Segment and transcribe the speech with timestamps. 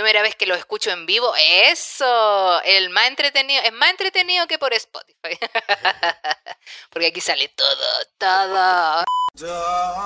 [0.00, 1.30] primera vez que lo escucho en vivo.
[1.36, 5.38] Eso, el más entretenido, es más entretenido que por Spotify.
[6.90, 7.76] Porque aquí sale todo,
[8.18, 9.04] todo.
[9.34, 10.00] Darling,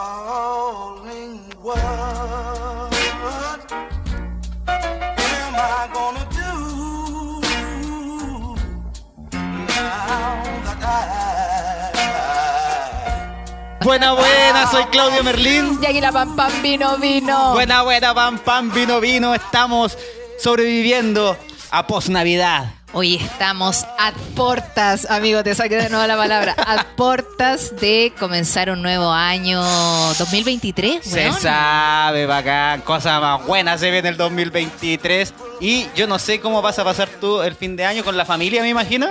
[13.85, 15.79] Buena, buena, soy Claudio Merlín.
[15.83, 17.53] Y aquí la pam pam vino, vino.
[17.53, 19.35] Buena, buena, pam, pam, vino, vino.
[19.35, 19.99] Estamos
[20.39, 21.37] sobreviviendo
[21.71, 22.73] a post-Navidad.
[22.95, 28.71] Hoy estamos a portas, amigo, te saqué de nuevo la palabra, a portas de comenzar
[28.71, 31.05] un nuevo año 2023.
[31.05, 35.35] Se sabe, bacán, cosas más buenas se viene el 2023.
[35.61, 38.25] Y yo no sé cómo vas a pasar tú el fin de año con la
[38.25, 39.09] familia, me imagino.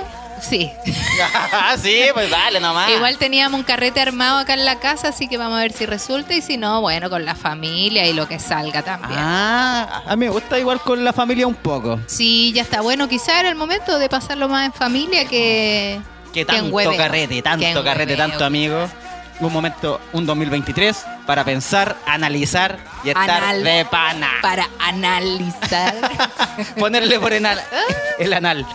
[0.47, 0.71] Sí.
[1.81, 2.89] sí, pues dale nomás.
[2.91, 5.85] Igual teníamos un carrete armado acá en la casa, así que vamos a ver si
[5.85, 9.17] resulta y si no, bueno, con la familia y lo que salga también.
[9.17, 11.99] Ah, a mí me gusta igual con la familia un poco.
[12.07, 15.99] Sí, ya está bueno, quizá era el momento de pasarlo más en familia que...
[16.33, 16.97] Que en tanto hueveo.
[16.97, 18.27] carrete, Que tanto en carrete, hueveo.
[18.29, 18.89] tanto amigo.
[19.39, 23.63] Un momento, un 2023 para pensar, analizar y estar Anal.
[23.63, 24.29] de pana.
[24.41, 25.93] Para analizar.
[26.79, 27.61] Ponerle por enal,
[28.19, 28.65] el anal.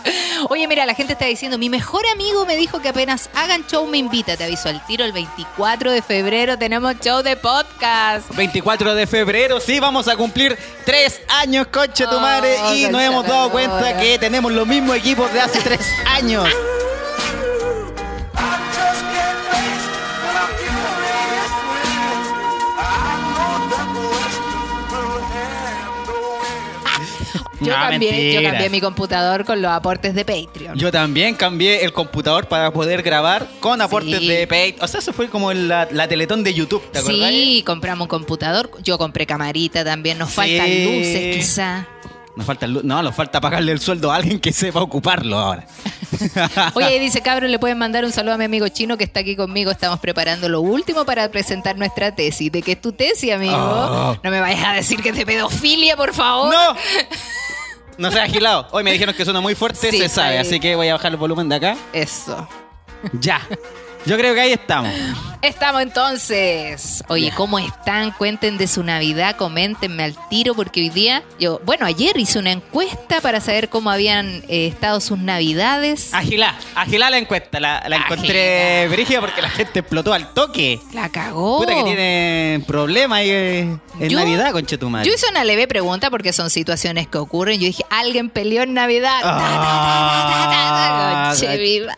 [0.49, 3.87] Oye, mira, la gente está diciendo, mi mejor amigo me dijo que apenas hagan show
[3.87, 4.35] me invita.
[4.37, 8.29] Te aviso al tiro, el 24 de febrero tenemos show de podcast.
[8.35, 13.01] 24 de febrero, sí, vamos a cumplir tres años, coche tu Oh, madre, y nos
[13.01, 16.47] hemos dado cuenta que tenemos los mismos equipos de hace tres años.
[27.61, 30.77] Yo, No, cambié, yo cambié mi computador con los aportes de Patreon.
[30.77, 34.27] Yo también cambié el computador para poder grabar con aportes Sí.
[34.27, 34.75] de Pay.
[34.81, 37.29] O sea, eso fue como la, la teletón de YouTube, ¿te acuerdas?
[37.29, 38.71] Sí, compramos un computador.
[38.83, 40.17] Yo compré camarita también.
[40.17, 40.35] Nos Sí.
[40.35, 41.87] faltan luces, quizá.
[42.35, 45.67] Nos falta, no, nos falta pagarle el sueldo a alguien que sepa ocuparlo ahora.
[46.73, 49.35] Oye, dice Cabro, le pueden mandar un saludo a mi amigo chino que está aquí
[49.35, 49.71] conmigo.
[49.71, 52.49] Estamos preparando lo último para presentar nuestra tesis.
[52.49, 53.57] ¿De qué es tu tesis, amigo?
[53.57, 54.17] Oh.
[54.23, 56.53] No me vayas a decir que es de pedofilia, por favor.
[56.53, 56.75] ¡No!
[57.99, 58.65] No seas agilado.
[58.71, 60.39] Hoy me dijeron que suena muy fuerte, Sí, se sabe.
[60.39, 61.77] Así que voy a bajar el volumen de acá.
[61.91, 62.47] Eso.
[63.19, 63.41] Ya.
[64.09, 64.91] Yo creo que ahí estamos.
[65.43, 67.03] Estamos entonces.
[67.07, 68.11] Oye, ¿cómo están?
[68.11, 72.51] Cuenten de su Navidad, coméntenme al tiro, porque hoy día, yo, bueno, ayer hice una
[72.51, 76.13] encuesta para saber cómo habían eh, estado sus Navidades.
[76.13, 77.59] Agilá, agilá la encuesta.
[77.59, 80.79] La, la encontré brígida porque la gente explotó al toque.
[80.91, 81.59] La cagó.
[81.59, 84.09] Puta que tiene problemas ahí eh, en.
[84.09, 85.07] Yo- Navidad, conchetumare.
[85.07, 87.59] Yo hice una leve pregunta porque son situaciones que ocurren.
[87.59, 89.21] Yo dije, ¿alguien peleó en Navidad?
[89.21, 91.29] Ta, ta, ta, ta, ta, ta.
[91.29, 91.93] Ah, Conche mi madre.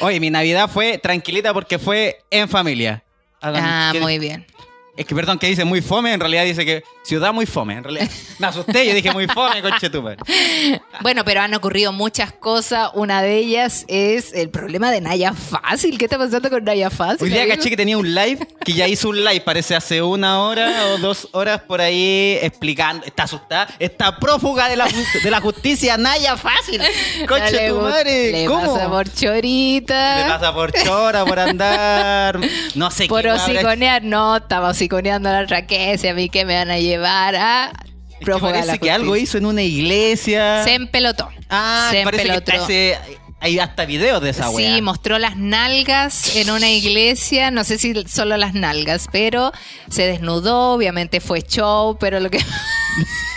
[0.00, 3.02] Oye, mi Navidad fue tranquilita porque fue en familia.
[3.40, 4.46] Hagan- Ah, ¿qué- muy bien.
[4.94, 7.74] Es que perdón, que dice muy fome, en realidad dice que ciudad muy fome.
[7.76, 10.18] En realidad me asusté, yo dije muy fome, conchetumare.
[11.00, 12.90] Bueno, pero han ocurrido muchas cosas.
[12.94, 15.96] Una de ellas es el problema de Naya Fácil.
[15.98, 17.22] ¿Qué está pasando con Naya Fácil?
[17.24, 20.42] Hoy día caché que tenía un live, que ya hizo un live, parece hace una
[20.42, 23.04] hora o dos horas por ahí explicando.
[23.06, 24.86] Está asustada, está prófuga de la,
[25.24, 26.80] de la justicia, Naya Fácil.
[27.28, 28.74] Conche le tu madre, Le ¿cómo?
[28.74, 30.18] pasa por chorita.
[30.22, 32.38] Le pasa por chora, por andar.
[32.74, 33.30] No sé por qué.
[33.30, 34.02] habrá- hociconear.
[34.04, 36.04] No, estaba hociconeando a la raquez.
[36.04, 37.72] A mí que me van a llevar a
[38.20, 40.62] que parece que algo hizo en una iglesia.
[40.64, 41.28] Se empelotó.
[41.48, 43.02] Ah, Se parece que está empelotó.
[43.40, 44.82] hay hasta videos de esa Sí, weá.
[44.82, 49.52] mostró las nalgas en una iglesia, no sé si solo las nalgas, pero
[49.90, 52.38] se desnudó, obviamente fue show, pero lo que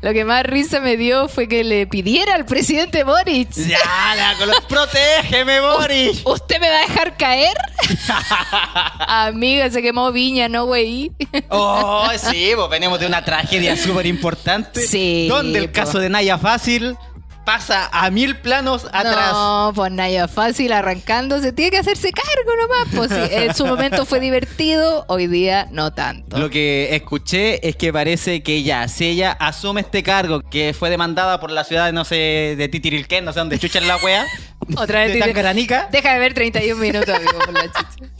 [0.00, 3.78] lo que más risa me dio fue que le pidiera al presidente Boric, Ya,
[4.16, 6.22] la colo- protégeme, Boris.
[6.24, 7.56] ¿usted me va a dejar caer?
[9.06, 11.12] Amiga, se quemó Viña, ¿no, güey?
[11.48, 14.80] Oh, sí, pues venimos de una tragedia súper importante.
[14.86, 15.72] Sí, Donde el po.
[15.80, 16.96] caso de Naya Fácil
[17.44, 19.32] pasa a mil planos atrás.
[19.32, 22.88] No, pues Naya fácil arrancándose, tiene que hacerse cargo nomás.
[22.94, 26.38] Pues sí, en su momento fue divertido, hoy día no tanto.
[26.38, 30.90] Lo que escuché es que parece que ya, si ella asume este cargo, que fue
[30.90, 34.26] demandada por la ciudad, no sé, de Titirilquén, no sé dónde chuchan la wea,
[34.76, 38.12] Otra vez de Deja de ver 31 minutos, amigo, por la chucha.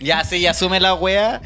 [0.00, 1.40] ya si ella asume la wea,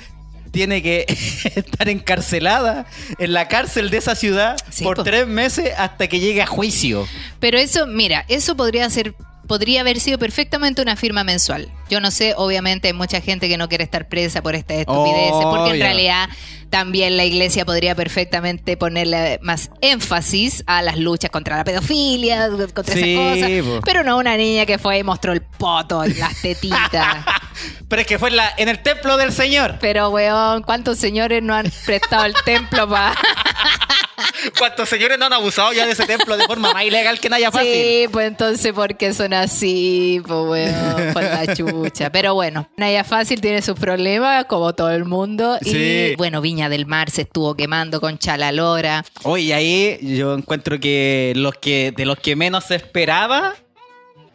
[0.55, 1.05] tiene que
[1.55, 2.87] estar encarcelada
[3.19, 5.03] en la cárcel de esa ciudad Sí, por po.
[5.03, 7.07] tres meses hasta que llegue a juicio.
[7.41, 9.15] Pero eso, mira, eso podría ser,
[9.47, 11.69] podría haber sido perfectamente una firma mensual.
[11.91, 15.45] Yo no sé, obviamente hay mucha gente que no quiere estar presa por estas estupideces,
[15.45, 16.29] porque en realidad
[16.71, 22.95] también la iglesia podría perfectamente ponerle más énfasis a las luchas contra la pedofilia, contra
[22.95, 23.63] Sí, esas cosas.
[23.81, 23.81] po.
[23.85, 27.25] Pero no una niña que fue y mostró el poto y las tetitas.
[27.89, 29.77] Pero es que fue en, la, en el templo del Señor.
[29.81, 33.15] Pero, weón, ¿cuántos señores no han prestado el templo para
[34.59, 37.51] ¿Cuántos señores no han abusado ya de ese templo de forma más ilegal que Naya
[37.51, 37.73] Fácil?
[37.73, 40.21] Sí, pues entonces, ¿por qué son así?
[40.27, 42.11] Pues bueno, por la chucha.
[42.11, 45.59] Pero bueno, Naya Fácil tiene sus problemas, como todo el mundo.
[45.63, 46.13] Sí.
[46.13, 49.05] Y bueno, Viña del Mar se estuvo quemando con Chalalora.
[49.23, 53.55] Oye, ahí yo encuentro que los que de los que menos se esperaba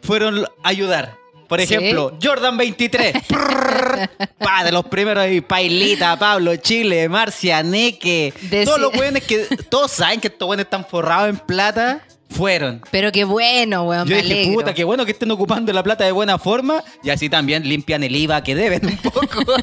[0.02, 1.19] fueron ayudar.
[1.50, 1.74] Por Sí.
[1.74, 3.12] ejemplo, Jordan 23.
[3.28, 4.08] Prrr.
[4.38, 8.32] Pa, de los primeros ahí, Pailita, Pablo, Chile, Marcia, Neque.
[8.64, 9.38] Todos los buenos que
[9.68, 12.80] todos saben que estos buenos están forrados en plata, fueron.
[12.90, 14.54] Pero qué bueno, weón, Yo me dije, alegro.
[14.60, 18.02] puta, qué bueno que estén ocupando la plata de buena forma y así también limpian
[18.04, 19.44] el IVA que deben un poco.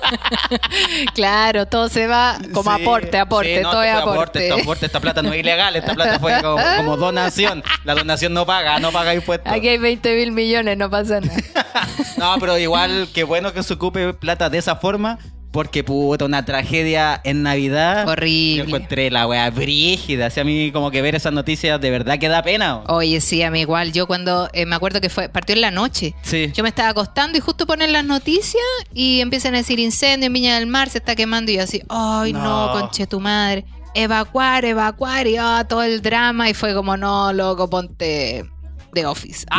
[1.13, 4.47] Claro, todo se va como Sí, aporte, aporte, sí, no, todo es fue aporte.
[4.47, 7.63] esto aporte, Esta plata no es ilegal, esta plata fue como, como donación.
[7.83, 9.51] La donación no paga, no paga impuestos.
[9.51, 11.33] Aquí hay 20 mil millones, no pasa nada.
[12.17, 15.19] No, pero igual, qué bueno que se ocupe plata de esa forma.
[15.57, 18.07] Porque, puta, una tragedia en Navidad.
[18.07, 18.57] Horrible.
[18.57, 20.27] Yo encontré la wea brígida.
[20.27, 22.83] Así a mí, como que ver esas noticias de verdad que da pena.
[22.85, 23.91] Oye, sí, a mí igual.
[23.91, 26.13] Yo cuando eh, me acuerdo que fue partió en la noche.
[26.21, 26.51] Sí.
[26.53, 28.61] Yo me estaba acostando y justo ponen las noticias
[28.93, 31.81] y empiezan a decir incendio en Viña del Mar, se está quemando y yo así,
[31.89, 32.79] ay no, No.
[32.79, 33.65] conche tu madre.
[33.95, 38.45] Evacuar, evacuar y ah, todo el drama y fue como, no, loco, ponte
[38.93, 39.45] The Office.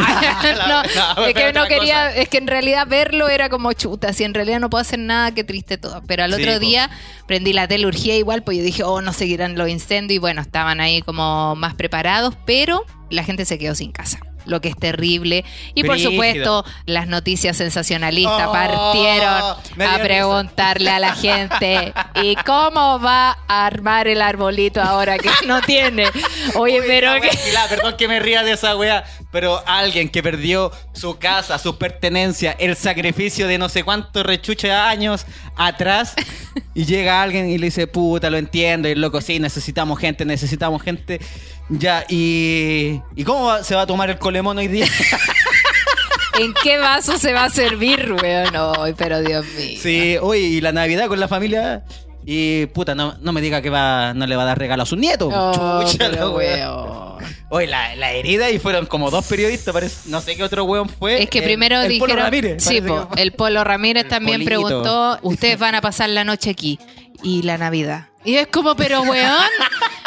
[0.69, 2.16] No, es que no quería, cosa.
[2.16, 5.32] es que en realidad verlo era como chuta, si en realidad no puedo hacer nada,
[5.32, 6.02] qué triste todo.
[6.06, 6.58] Pero al Sí, otro po.
[6.60, 6.90] día
[7.26, 10.40] prendí la tele, urgía igual, pues yo dije, oh, no seguirán los incendios y bueno,
[10.40, 14.20] estaban ahí como más preparados, pero la gente se quedó sin casa.
[14.49, 15.45] Lo que es terrible.
[15.75, 16.11] Y por Brígido.
[16.11, 20.03] supuesto, las noticias sensacionalistas Oh, partieron a risa.
[20.03, 21.93] preguntarle a la gente
[22.23, 26.06] ¿y cómo va a armar el arbolito ahora que no tiene?
[26.55, 27.29] Oye, pero que...
[27.29, 31.77] wea, perdón que me ría de esa wea, pero alguien que perdió su casa, su
[31.79, 36.15] pertenencia, el sacrificio de no sé cuántos rechuches años atrás,
[36.75, 40.83] y llega alguien y le dice, puta, lo entiendo, y loco, sí, necesitamos gente, necesitamos
[40.83, 41.21] gente.
[41.70, 43.00] Ya, y.
[43.17, 44.87] ¿Y cómo va- se va a tomar el colemón hoy día?
[46.38, 48.55] ¿En qué vaso se va a servir, weón?
[48.81, 49.79] Ay, pero Dios mío.
[49.82, 51.85] sí, hoy, y la Navidad con la familia.
[52.31, 54.87] Y puta, no, no me diga que va, no le va a dar regalo a
[54.87, 55.32] sus nietos.
[55.35, 56.75] Oh, Chucha, pero la wea.
[56.76, 57.19] weón.
[57.50, 60.88] Oye, la, la herida y fueron como dos periodistas, parece, no sé qué otro weón
[60.91, 61.23] fue.
[61.23, 62.25] Es que El- primero el Polo dijeron.
[62.25, 64.49] Ramírez, sí, parece po, que- el Polo Ramírez El también Polito.
[64.69, 66.79] preguntó: Ustedes van a pasar la noche aquí
[67.23, 68.09] y la Navidad.
[68.25, 69.38] Y es como, pero weón,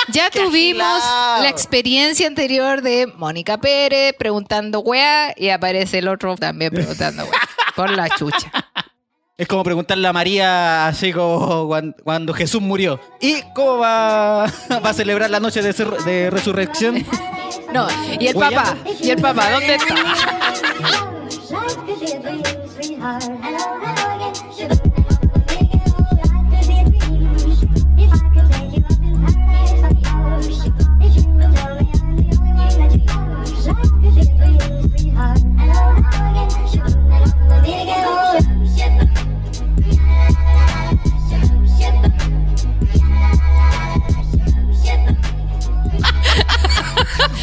[0.09, 1.43] ya tuvimos agilado.
[1.43, 7.39] la experiencia anterior de Mónica Pérez preguntando weá y aparece el otro también preguntando weá.
[7.75, 8.51] Por la chucha.
[9.37, 12.99] Es como preguntarle a María así como cuan- cuando, Jesús murió.
[13.19, 14.45] ¿Y cómo va,
[14.85, 15.73] va a celebrar la noche de,
[16.05, 17.03] de resurrección?
[17.73, 17.87] No,
[18.19, 19.95] y el papá, y el papá, ¿dónde está?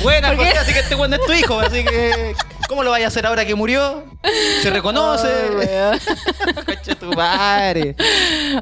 [0.03, 0.45] Buena, ¿Por qué?
[0.47, 2.35] José, así que este weón es tu hijo, así que
[2.69, 4.05] ¿cómo lo vaya a hacer ahora que murió?
[4.63, 5.29] Se reconoce.
[5.29, 7.97] Oh, tu madre.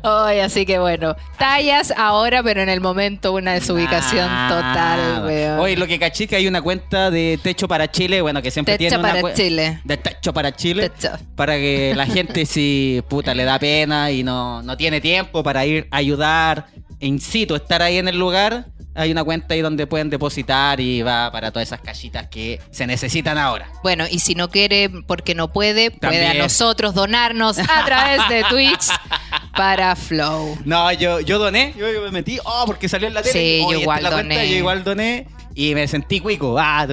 [0.03, 5.61] Ay, así que bueno, tallas ahora, pero en el momento una desubicación total, weón.
[5.61, 8.79] Oye, lo que caché que hay una cuenta de Techo para Chile, bueno, que siempre
[8.79, 9.81] Techo tiene una para Chile.
[9.85, 10.89] De Techo para Chile.
[10.91, 11.19] Techo.
[11.35, 15.67] Para que la gente si puta le da pena y no, no tiene tiempo para
[15.67, 16.67] ir a ayudar,
[17.01, 18.67] in situ, estar ahí en el lugar.
[18.95, 22.87] Hay una cuenta ahí donde pueden depositar y va para todas esas cajitas que se
[22.87, 23.71] necesitan ahora.
[23.83, 28.45] Bueno, y si no quiere porque no puede, puede a nosotros donarnos a través de
[28.49, 28.87] Twitch
[29.55, 30.57] para Flow.
[30.65, 33.33] No, yo, yo doné, yo me metí, oh, porque salió en la tele.
[33.33, 34.51] Sí, oh, yo igual la cuenta, doné.
[34.51, 35.27] yo igual doné
[35.59, 36.57] y me sentí cuico.
[36.59, 36.87] Ah,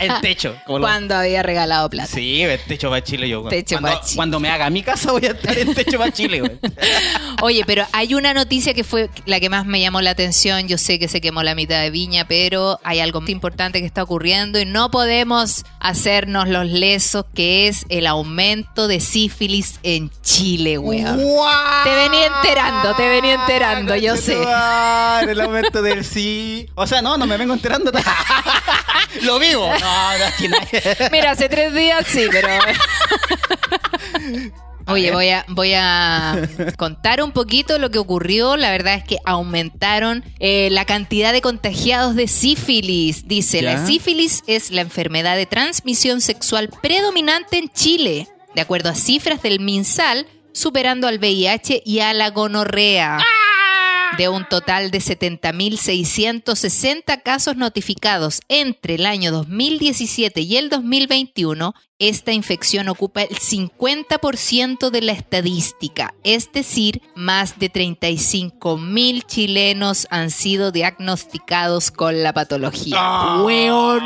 [0.00, 0.56] en techo.
[0.66, 2.08] como lo- Cuando había regalado plata.
[2.12, 3.44] Sí, en techo para Chile yo.
[3.44, 4.16] Techo cuando, pa' Chile.
[4.16, 6.58] cuando me haga mi casa voy a estar en techo para Chile, güey.
[7.42, 10.66] Oye, pero hay una noticia que fue la que más me llamó la atención.
[10.66, 13.86] Yo sé que se quemó la mitad de Viña, pero hay algo muy importante que
[13.86, 20.10] está ocurriendo y no podemos hacernos los lesos, que es el aumento de sífilis en
[20.22, 21.16] Chile, weón.
[21.16, 24.36] Te venía enterando, te venía enterando, yo sé.
[25.22, 26.68] El aumento del sí.
[26.74, 27.67] O sea, no, no me vengo enterando.
[29.22, 29.70] Lo vivo.
[29.80, 30.82] No, no, aquí nadie.
[31.10, 32.48] Mira, hace tres días sí, pero.
[34.86, 36.48] Oye, voy a, voy a
[36.78, 38.56] contar un poquito lo que ocurrió.
[38.56, 43.28] La verdad es que aumentaron eh, la cantidad de contagiados de sífilis.
[43.28, 43.74] Dice, ¿Ya?
[43.74, 49.42] la sífilis es la enfermedad de transmisión sexual predominante en Chile, de acuerdo a cifras
[49.42, 53.18] del MinSal, superando al VIH y a la gonorrea.
[54.16, 62.32] De un total de 70.660 casos notificados entre el año 2017 y el 2021, esta
[62.32, 70.70] infección ocupa el 50% de la estadística, es decir, más de 35.000 chilenos han sido
[70.70, 73.42] diagnosticados con la patología.
[73.42, 73.98] ¡Weón!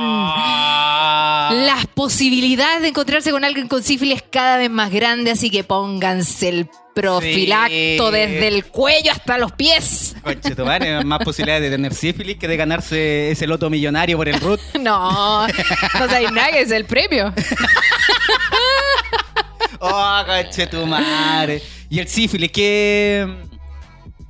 [1.67, 5.63] Las posibilidades de encontrarse con alguien con sífilis es cada vez más grande, así que
[5.65, 7.71] pónganse el profilacto
[8.11, 8.13] Sí.
[8.13, 10.15] desde el cuello hasta los pies.
[10.23, 14.29] Conche tu madre, más posibilidades de tener sífilis que de ganarse ese loto millonario por
[14.29, 14.61] el root.
[14.81, 17.33] No, no sabéis nada es el premio.
[19.85, 21.61] Oh, conche tu madre.
[21.91, 23.27] Y el sífilis, ¿qué.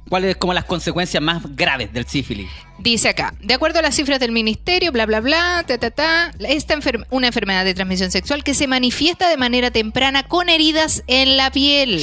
[0.09, 2.49] ¿Cuáles como las consecuencias más graves del sífilis?
[2.79, 6.33] Dice acá, de acuerdo a las cifras del ministerio, bla, bla, bla, ta, ta, ta,
[6.41, 11.03] esta enfer- una enfermedad de transmisión sexual que se manifiesta de manera temprana con heridas
[11.07, 12.03] en la piel.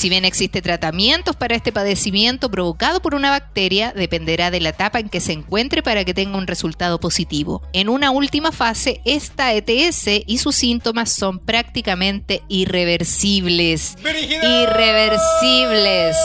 [0.00, 4.98] Si bien existe tratamientos para este padecimiento provocado por una bacteria, dependerá de la etapa
[4.98, 7.60] en que se encuentre para que tenga un resultado positivo.
[7.74, 13.98] En una última fase, esta ETS y sus síntomas son prácticamente irreversibles.
[14.42, 16.16] Irreversibles.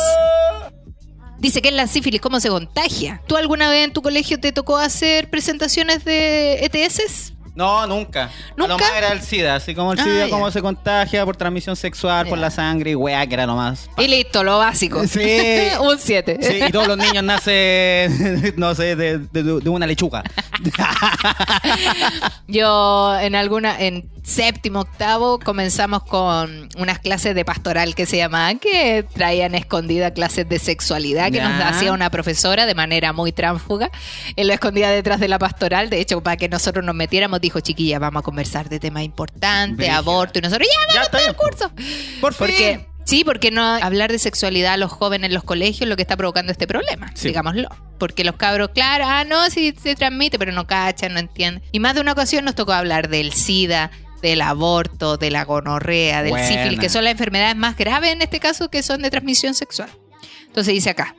[1.38, 3.22] Dice que es la sífilis, ¿cómo se contagia?
[3.28, 7.35] ¿Tú alguna vez en tu colegio te tocó hacer presentaciones de ETS?
[7.56, 8.30] No, nunca.
[8.58, 8.68] ¿Nunca?
[8.74, 10.30] Lo más era el SIDA, así como el Ah, SIDA, ya.
[10.30, 13.90] cómo se contagia por transmisión sexual, por la sangre y weá, que era nomás.
[13.98, 15.08] Y listo, lo básico.
[15.08, 15.22] Sí.
[15.80, 16.38] Un 7.
[16.42, 20.24] Sí, y todos los niños nacen, no sé, de, de- de una lechuga.
[22.48, 28.58] Yo en alguna, en séptimo, octavo, comenzamos con unas clases de pastoral que se llamaban,
[28.60, 31.70] que traían escondida clases de sexualidad que nos Ya.
[31.70, 33.92] hacía una profesora de manera muy tránfuga.
[34.36, 35.90] Él lo escondía detrás de la pastoral.
[35.90, 39.78] De hecho, para que nosotros nos metiéramos, dijo, chiquilla, vamos a conversar de temas importantes,
[39.78, 39.98] Brígida.
[39.98, 41.70] aborto, y nosotros, ya, Ya vamos está todo el curso.
[42.20, 42.48] Por fin.
[42.48, 45.96] Porque, sí, porque no hablar de sexualidad a los jóvenes en los colegios es lo
[45.96, 47.28] que está provocando este problema, Sí.
[47.28, 47.70] digámoslo.
[48.00, 51.64] Porque los cabros, claro, ah, no, sí se transmite, pero no cachan, no entienden.
[51.72, 53.92] Y más de una ocasión nos tocó hablar del SIDA,
[54.22, 56.48] del aborto, de la gonorrea, del Buena.
[56.48, 59.90] sífilis, que son las enfermedades más graves en este caso que son de transmisión sexual.
[60.48, 61.16] Entonces dice acá,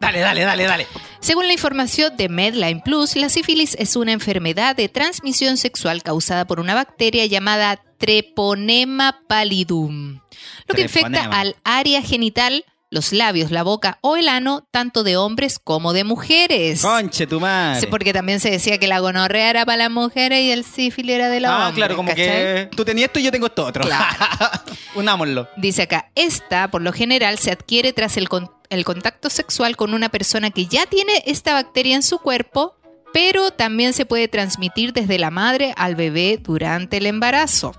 [0.00, 0.86] Dale, dale, dale, dale.
[1.20, 6.46] según la información de Medline Plus, la sífilis es una enfermedad de transmisión sexual causada
[6.46, 10.20] por una bacteria llamada Treponema pallidum,
[10.68, 15.16] lo que infecta al área genital, los labios, la boca o el ano, tanto de
[15.16, 16.80] hombres como de mujeres.
[16.82, 17.80] Conche tu madre.
[17.80, 21.16] Sí, porque también se decía que la gonorrea era para las mujeres y el sífilis
[21.16, 21.74] era de los Ah, hombres.
[21.76, 22.24] claro, como ¿cachai?
[22.26, 23.84] que tú tenías esto y yo tengo esto otro.
[23.84, 24.16] Claro.
[24.94, 25.48] Unámoslo.
[25.56, 29.94] Dice acá, esta por lo general se adquiere tras el, con- el contacto sexual con
[29.94, 32.74] una persona que ya tiene esta bacteria en su cuerpo,
[33.12, 37.74] pero también se puede transmitir desde la madre al bebé durante el embarazo.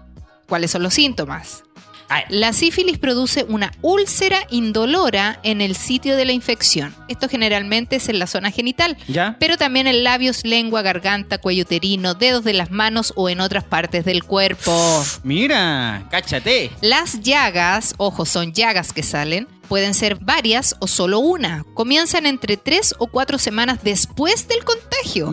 [0.47, 1.63] ¿Cuáles son los síntomas?
[2.29, 6.95] La sífilis produce una úlcera indolora en el sitio de la infección.
[7.07, 9.35] Esto generalmente es en la zona genital, ¿Ya?
[9.39, 13.63] pero también en labios, lengua, garganta, cuello uterino, dedos de las manos o en otras
[13.63, 15.03] partes del cuerpo.
[15.23, 16.71] Mira, cáchate.
[16.81, 21.63] Las llagas, ojo, son llagas que salen, pueden ser varias o solo una.
[21.75, 25.31] Comienzan entre tres o cuatro semanas después del contagio.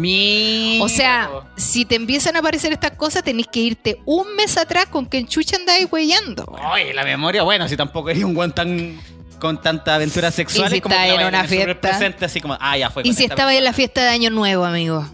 [0.82, 4.86] O sea, si te empiezan a aparecer estas cosas, tenés que irte un mes atrás
[4.86, 6.44] con que en chucha andáis huellando.
[6.72, 9.00] Oye, la memoria, bueno, si tampoco eres un buen tan
[9.38, 11.80] con tanta aventura sexual, Y si como la en una fiesta.
[11.80, 13.02] presente, así como, ah, ya fue.
[13.04, 13.76] Y si esta estabas en la persona.
[13.76, 15.06] fiesta de Año Nuevo, amigo,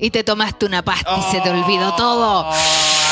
[0.00, 2.52] y te tomaste una pasta y se te olvidó Oh, todo.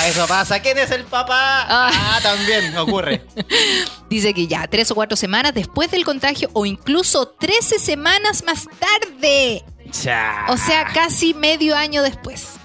[0.07, 0.61] Eso pasa.
[0.61, 1.67] ¿Quién es el papá?
[1.69, 1.91] Ah.
[1.93, 3.25] Ah, también ocurre.
[4.09, 8.67] Dice que ya, tres o cuatro semanas después del contagio o incluso 13 semanas más
[8.79, 9.65] tarde.
[9.91, 10.47] Cha.
[10.49, 12.58] O sea, casi medio año después.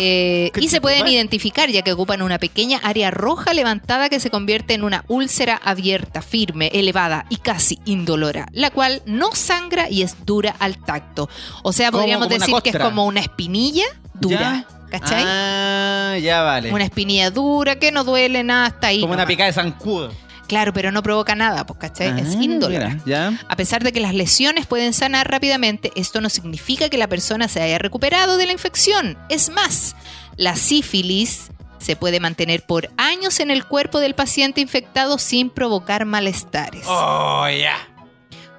[0.00, 4.30] Eh, y se pueden identificar ya que ocupan una pequeña área roja levantada que se
[4.30, 10.02] convierte en una úlcera abierta, firme, elevada y casi indolora, la cual no sangra y
[10.02, 11.28] es dura al tacto.
[11.62, 14.98] O sea, podríamos como decir que es como una espinilla dura, ¿Ya?
[14.98, 15.24] ¿cachai?
[15.26, 16.72] Ah, ya vale.
[16.72, 19.00] Una espinilla dura que no duele nada hasta ahí.
[19.00, 20.12] como una picada de zancudo.
[20.48, 22.18] Claro, pero no provoca nada, pues, ¿cachai?
[22.20, 22.88] es Ah, indolora.
[22.88, 23.38] mira, Ya.
[23.48, 27.46] A pesar de que las lesiones pueden sanar rápidamente, esto no significa que la persona
[27.48, 29.16] se haya recuperado de la infección.
[29.28, 29.94] Es más,
[30.36, 36.06] la sífilis se puede mantener por años en el cuerpo del paciente infectado sin provocar
[36.06, 36.84] malestares.
[36.88, 37.76] Oh, ya.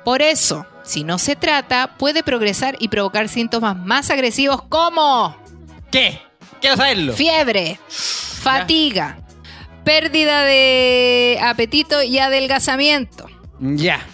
[0.05, 5.36] Por eso, si no se trata, puede progresar y provocar síntomas más agresivos como
[5.91, 6.22] ¿Qué?
[6.62, 7.13] Quiero saberlo.
[7.13, 9.17] fiebre, fatiga,
[9.89, 13.25] pérdida de apetito y adelgazamiento.
[13.60, 14.05] Ya.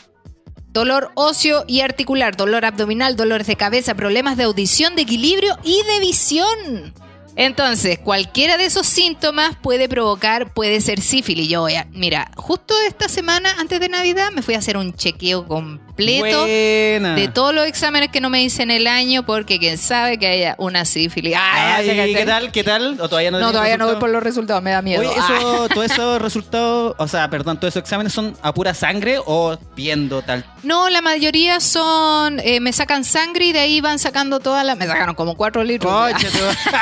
[0.70, 5.82] Dolor óseo y articular, dolor abdominal, dolores de cabeza, problemas de audición, de equilibrio y
[5.84, 6.94] de visión.
[7.36, 11.50] Entonces, cualquiera de esos síntomas puede provocar, puede ser sífilis.
[11.50, 14.94] Yo, voy a- mira, justo esta semana antes de Navidad me fui a hacer un
[14.94, 17.16] chequeo con completo Buena.
[17.16, 20.28] de todos los exámenes que no me hice en el año porque quién sabe que
[20.28, 21.36] haya una sífilis.
[21.38, 22.52] Ay, Ay, ¿te ¿qué tal?
[22.52, 23.00] ¿Qué tal?
[23.00, 25.02] ¿O todavía no todavía no voy por los resultados, me da miedo.
[25.02, 29.20] Oye, eso, todos esos resultados, o sea, perdón, todos esos exámenes son a pura sangre
[29.26, 30.44] o viendo tal.
[30.64, 32.40] No, la mayoría son.
[32.40, 34.78] eh, me sacan sangre y de ahí van sacando todas las.
[34.78, 35.94] Me sacaron como cuatro litros.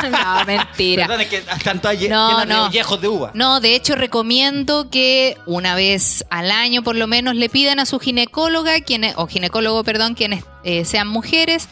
[0.09, 1.07] No, mentira.
[1.07, 2.69] Perdón, es que tanto hay No, no.
[2.69, 3.31] de uva.
[3.33, 7.85] No, de hecho recomiendo que una vez al año por lo menos le pidan a
[7.85, 8.79] su ginecóloga,
[9.15, 11.67] o ginecólogo, perdón, quienes eh, sean mujeres,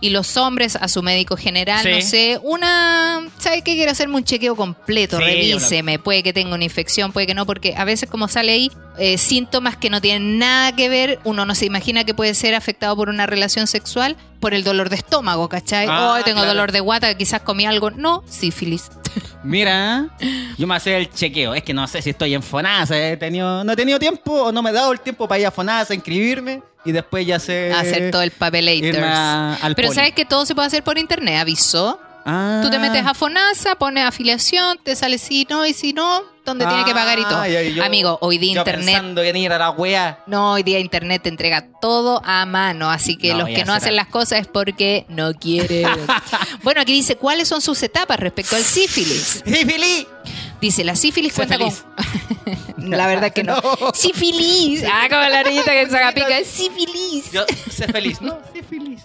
[0.00, 1.90] y los hombres a su médico general, Sí.
[1.90, 3.74] no sé, una, ¿sabe qué?
[3.74, 7.46] Quiero hacerme un chequeo completo, Sí, revíseme, puede que tenga una infección, puede que no,
[7.46, 11.46] porque a veces como sale ahí eh, síntomas que no tienen nada que ver, uno
[11.46, 14.96] no se imagina que puede ser afectado por una relación sexual, por el dolor de
[14.96, 15.86] estómago, ¿cachai?
[15.88, 16.48] Ah, Hoy tengo claro.
[16.54, 18.90] dolor de guata, quizás comí algo, no, sífilis.
[19.42, 20.08] Mira,
[20.58, 21.54] yo me hacer el chequeo.
[21.54, 22.98] Es que no sé si estoy en FONASA.
[23.10, 25.46] He tenido, no he tenido tiempo o no me he dado el tiempo para ir
[25.46, 27.72] a FONASA, inscribirme y después ya sé.
[27.72, 28.30] hacer todo el
[29.62, 29.96] al Pero poli.
[29.96, 31.98] sabes que todo se puede hacer por internet, avisó.
[32.26, 32.60] Ah.
[32.62, 36.64] Tú te metes a FONASA, pones afiliación, te sale si no y si no, donde
[36.64, 37.44] tiene que pagar y todo.
[37.46, 38.86] Yo- Amigo, hoy día yo internet.
[38.86, 40.20] pensando en ir a la wea.
[40.26, 43.64] No, hoy día internet te entrega todo a mano, así que No, los que no
[43.66, 43.76] será.
[43.76, 45.86] hacen las cosas es porque no quieren.
[46.62, 49.42] bueno, aquí dice cuáles son sus etapas respecto al sífilis.
[49.44, 50.06] ¡Sífilis!
[50.64, 51.84] Dice, la sífilis Sé cuenta feliz.
[52.74, 52.90] con...
[52.90, 53.60] la verdad que no.
[53.80, 53.92] No.
[53.92, 54.82] Sífilis.
[54.90, 56.42] Ah, como la niñita que saca pica.
[56.42, 57.30] Sífilis.
[57.32, 58.38] Yo sé feliz, ¿no?
[58.54, 59.02] Sífilis.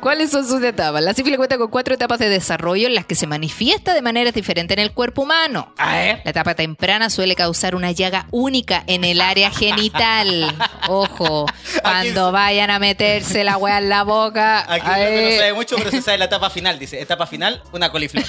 [0.00, 1.02] ¿Cuáles son sus etapas?
[1.04, 4.34] La sífilis cuenta con cuatro etapas de desarrollo en las que se manifiesta de maneras
[4.34, 5.72] diferentes en el cuerpo humano.
[5.78, 6.20] A ver.
[6.24, 10.52] La etapa temprana suele causar una llaga única en el área genital.
[10.88, 11.46] Ojo,
[11.80, 14.64] cuando vayan a meterse la weá en la boca.
[14.68, 16.78] Aquí no sabe mucho, pero se sabe la etapa final.
[16.80, 18.24] Dice, etapa final, una coliflor.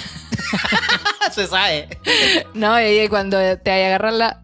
[1.36, 1.88] Se sabe.
[2.54, 4.42] no, y cuando te agarrar la,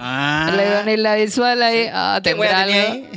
[0.00, 0.52] Ah.
[0.56, 2.92] le pones la visual ahí, ah, ¿Qué algo.
[2.92, 3.10] ahí?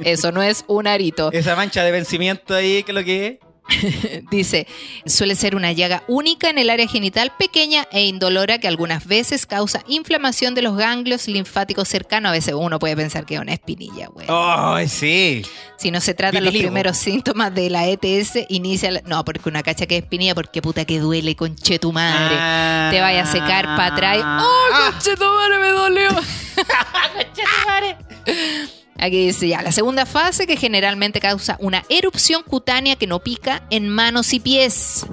[0.00, 1.30] Eso no es un arito.
[1.32, 3.38] Esa mancha de vencimiento ahí, ¿qué es lo que es?
[4.30, 4.66] Dice,
[5.06, 9.46] suele ser una llaga única en el área genital pequeña e indolora que algunas veces
[9.46, 12.30] causa inflamación de los ganglios linfáticos cercanos.
[12.30, 14.26] A veces uno puede pensar que es una espinilla, güey.
[14.28, 15.42] ¡Ay, sí!
[15.78, 16.70] Si no se tratan los Vitiligo.
[16.70, 20.60] primeros síntomas de la ETS, inicia la- No, porque una cacha que es espinilla, porque
[20.62, 22.36] puta que duele, conche tu madre.
[22.38, 22.88] Ah.
[22.92, 24.18] Te vaya a secar para atrás.
[24.22, 26.08] ¡Oh, conche tu madre, me dolió!
[28.98, 33.62] Aquí dice ya, la segunda fase que generalmente causa una erupción cutánea que no pica
[33.70, 35.06] en manos y pies.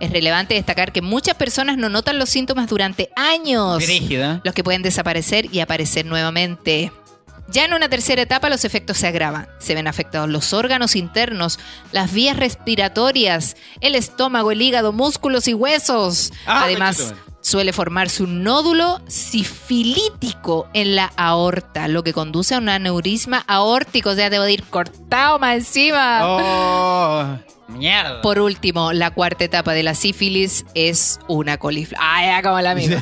[0.00, 4.40] Es relevante destacar que muchas personas no notan los síntomas durante años, Rígida.
[4.44, 6.92] los que pueden desaparecer y aparecer nuevamente.
[7.48, 9.46] Ya en una tercera etapa los efectos se agravan.
[9.58, 11.58] Se ven afectados los órganos internos,
[11.92, 16.32] las vías respiratorias, el estómago, el hígado, músculos y huesos.
[16.46, 17.14] Ah, Además.
[17.42, 24.10] Suele formarse un nódulo sifilítico en la aorta, lo que conduce a un aneurisma aórtico,
[24.10, 26.20] o sea, debo de ir cortado más encima.
[26.22, 27.38] ¡Oh!
[27.72, 28.20] ¡Mierda!
[28.22, 32.00] Por último, la cuarta etapa de la sífilis es una coliflor.
[32.02, 33.00] Ah, ya como la misma.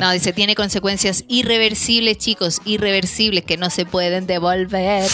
[0.00, 5.08] No, dice, tiene consecuencias irreversibles, chicos, irreversibles que no se pueden devolver.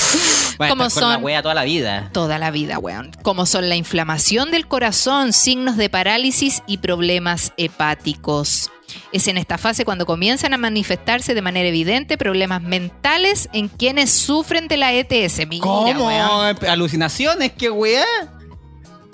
[0.59, 2.11] Bueno, como con la son wea toda la vida.
[2.13, 3.13] toda la vida, weón.
[3.23, 8.71] Como son la inflamación del corazón, signos de parálisis y problemas hepáticos.
[9.13, 14.11] Es en esta fase cuando comienzan a manifestarse de manera evidente problemas mentales en quienes
[14.11, 15.47] sufren de la ETS.
[15.47, 16.07] Mira, ¿Cómo?
[16.07, 16.57] weón.
[16.69, 17.53] ¿Alucinaciones?
[17.53, 18.05] ¿Qué wea?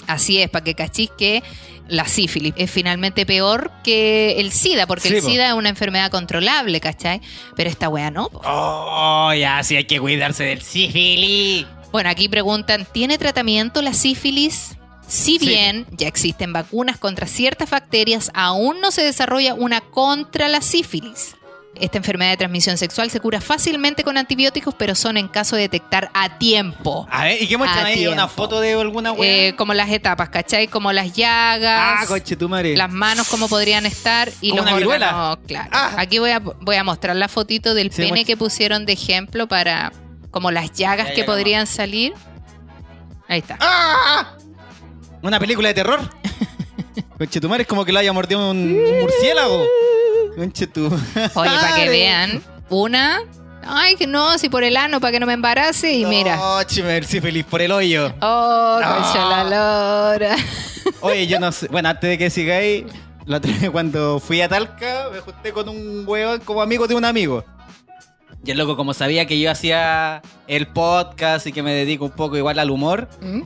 [0.06, 1.42] Así es, para que cachis que
[1.88, 5.28] la sífilis es finalmente peor que el SIDA, porque Sí, el po.
[5.28, 7.20] SIDA es una enfermedad controlable, ¿cachai?
[7.56, 8.28] Pero esta weá no.
[8.30, 8.40] po.
[8.44, 9.32] ¡Oh!
[9.34, 11.66] Ya, sí hay que cuidarse del sífilis.
[11.92, 14.76] Bueno, aquí preguntan, ¿tiene tratamiento la sífilis?
[15.06, 15.46] Si Sí.
[15.46, 21.36] bien ya existen vacunas contra ciertas bacterias, aún no se desarrolla una contra la sífilis.
[21.76, 25.62] Esta enfermedad de transmisión sexual se cura fácilmente con antibióticos, pero son en caso de
[25.62, 27.06] detectar a tiempo.
[27.10, 28.06] A ver, ¿y qué muestran ahí?
[28.06, 29.48] ¿Una foto de alguna wea?
[29.48, 30.68] Eh, como las etapas, ¿cachai?
[30.68, 32.00] Como las llagas.
[32.02, 32.76] ah, coche tu madre.
[32.76, 35.68] las manos como podrían estar y los una órganos, claro.
[35.72, 35.94] Ah.
[35.98, 38.26] Aquí voy a, voy a mostrar la fotito del Sí, pene muestra.
[38.26, 39.92] que pusieron de ejemplo para
[40.30, 42.12] como las llagas Ya que podrían salir.
[43.26, 43.56] Ahí está.
[43.60, 44.34] ¡Ah!
[45.22, 46.00] ¿Una película de terror?
[47.18, 49.64] Conche tu madre es como que lo haya mordido un, un murciélago.
[50.36, 50.86] Conche tu
[51.34, 53.20] Oye, para que vean, una,
[53.64, 56.38] ay, que no, si por el ano, para que no me embarace y mira.
[56.40, 58.12] Oh, chimer, sí, feliz por el hoyo.
[58.20, 60.36] Oh, concha la lora.
[61.00, 61.68] Oye, yo no sé.
[61.68, 62.84] Bueno, antes de que sigáis,
[63.26, 66.94] la otra vez cuando fui a Talca, me junté con un huevón como amigo de
[66.94, 67.44] un amigo.
[68.44, 72.10] Y el loco, como sabía que yo hacía el podcast y que me dedico un
[72.10, 73.42] poco igual al humor, ¿Mm?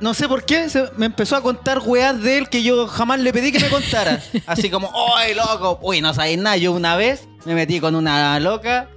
[0.00, 3.20] No sé por qué, se- me empezó a contar weas de él que yo jamás
[3.20, 4.20] le pedí que me contara.
[4.46, 5.78] Así como, ¡ay, loco!
[5.82, 6.56] Uy, no sabéis nada.
[6.56, 8.88] Yo una vez me metí con una loca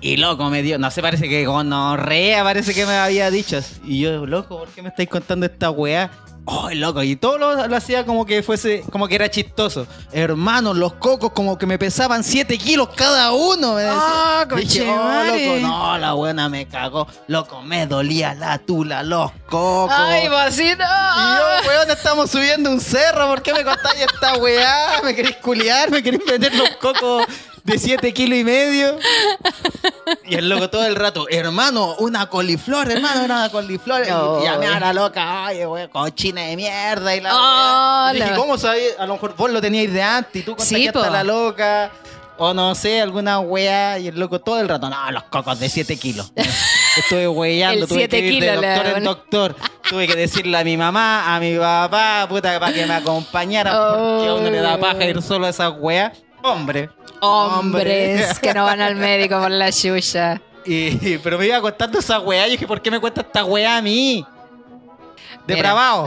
[0.00, 3.60] Y loco me dio, no sé, parece que gonorrea, parece que me había dicho.
[3.84, 6.10] Y yo, loco, ¿por qué me estáis contando esta weá?
[6.52, 9.86] Oh, loco, y todo lo, lo hacía como que fuese, como que era chistoso.
[10.10, 13.74] Hermano, los cocos como que me pesaban 7 kilos cada uno.
[13.74, 14.00] Me decía.
[14.02, 17.06] Ah, Dije, oh, loco, no, la buena me cagó.
[17.28, 19.94] Loco, me dolía la tula, los cocos.
[19.96, 20.82] Ay, vasito.
[20.82, 23.28] Y yo, weón, estamos subiendo un cerro.
[23.28, 25.00] ¿Por qué me contáis esta weá?
[25.04, 25.88] ¿Me queréis culiar?
[25.92, 27.26] ¿Me queréis meter los cocos
[27.64, 28.98] de 7 kilos y medio?
[30.26, 34.06] Y el loco todo el rato, hermano, una coliflor, hermano, una coliflor.
[34.08, 34.40] No.
[34.40, 37.14] Y llamé a la loca, ay, weón, cochina de mierda.
[37.16, 38.10] Y la Oh.
[38.12, 38.94] Y dije, la- ¿cómo sabías?
[38.98, 41.04] A lo mejor vos lo teníais de antes y tú Sí, contagiaste po.
[41.04, 41.90] a la loca.
[42.42, 43.98] O no sé, alguna weá.
[43.98, 46.32] Y el loco todo el rato, no, los cocos de 7 kilos.
[46.96, 49.56] Estuve weyando, tuve siete que ir de doctor en doctor.
[49.88, 53.72] Tuve que decirle a mi mamá, a mi papá, puta, para que me acompañaran.
[53.76, 56.12] Porque a uno le da paja ir solo a esas weas.
[56.42, 56.90] Hombre.
[57.20, 60.40] Hombres que no van al médico por la chucha.
[60.64, 62.46] Y, pero me iba contando esa weá.
[62.46, 64.24] Yo dije, ¿por qué me cuenta esta weá a mí?
[65.46, 66.06] Depravado.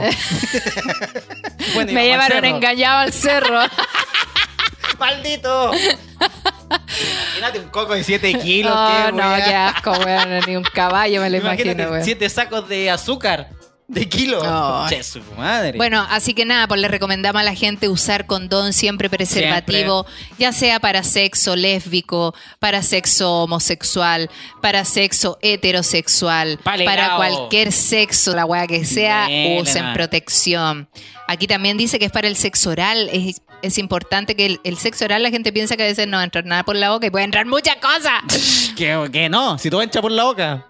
[1.74, 3.60] Bueno, Me llevaron engañado al cerro.
[4.98, 5.72] ¡Maldito!
[5.74, 8.72] Imagínate un coco de 7 kilos.
[8.74, 9.44] Oh, qué no, weá.
[9.44, 10.40] qué asco, weón.
[10.46, 12.04] Ni un caballo me lo Imagínate imagino, weón.
[12.04, 13.48] 7 sacos de azúcar.
[13.86, 14.40] De kilo.
[14.42, 14.96] Ay.
[14.96, 15.76] Che, su madre.
[15.76, 20.06] Bueno, así que nada, pues le recomendamos a la gente usar condón siempre preservativo,
[20.38, 24.30] ya sea para sexo lésbico, para sexo homosexual,
[24.62, 26.94] para sexo heterosexual, Palegao.
[26.94, 29.60] para cualquier sexo, la weá que sea, Buena.
[29.62, 30.88] usen protección.
[31.28, 34.78] Aquí también dice que es para el sexo oral, es, es importante que el, el
[34.78, 36.90] sexo oral la gente piensa que a veces no va a entrar nada por la
[36.90, 38.72] boca y puede entrar muchas cosas.
[38.76, 40.66] que, que no, si todo entra por la boca.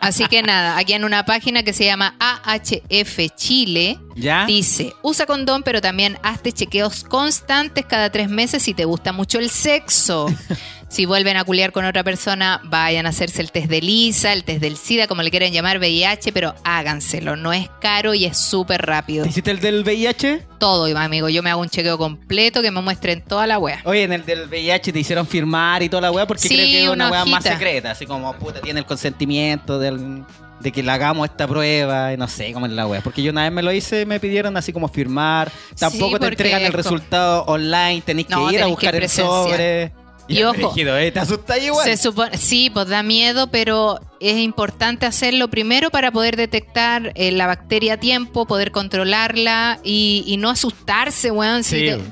[0.00, 4.46] Así que nada, aquí en una página que se llama AHF Chile, ¿Ya?
[4.46, 9.38] dice, usa condón, pero también hazte chequeos constantes cada tres meses si te gusta mucho
[9.38, 10.26] el sexo.
[10.94, 14.44] si vuelven a culiar con otra persona, vayan a hacerse el test de Lisa, el
[14.44, 17.34] test del SIDA, como le quieren llamar, VIH, pero háganselo.
[17.36, 19.24] No es caro y es súper rápido.
[19.24, 20.46] ¿Te hiciste el del VIH?
[20.58, 21.28] Todo, amigo.
[21.28, 23.80] Yo me hago un chequeo completo que me muestren toda la wea.
[23.84, 26.66] Oye, en el del VIH te hicieron firmar y toda la weá porque Sí, creo
[26.66, 27.90] que es una una weá más secreta.
[27.90, 30.24] Así como, puta, tiene el consentimiento del-
[30.60, 33.00] de que le hagamos esta prueba y no sé cómo es la weá.
[33.02, 35.50] Porque yo una vez me lo hice me pidieron así como firmar.
[35.78, 39.92] Tampoco te porque entregan el resultado online, tenés que ir a tenés buscar el sobre.
[40.28, 41.10] Y ojo, ¿eh?
[41.12, 41.84] ¿Te asustas igual?
[41.84, 47.30] Se supone, sí, pues da miedo, pero es importante hacerlo primero para poder detectar eh,
[47.30, 51.62] la bacteria a tiempo, poder controlarla y, y no asustarse, weón.
[51.64, 52.02] Si Sí.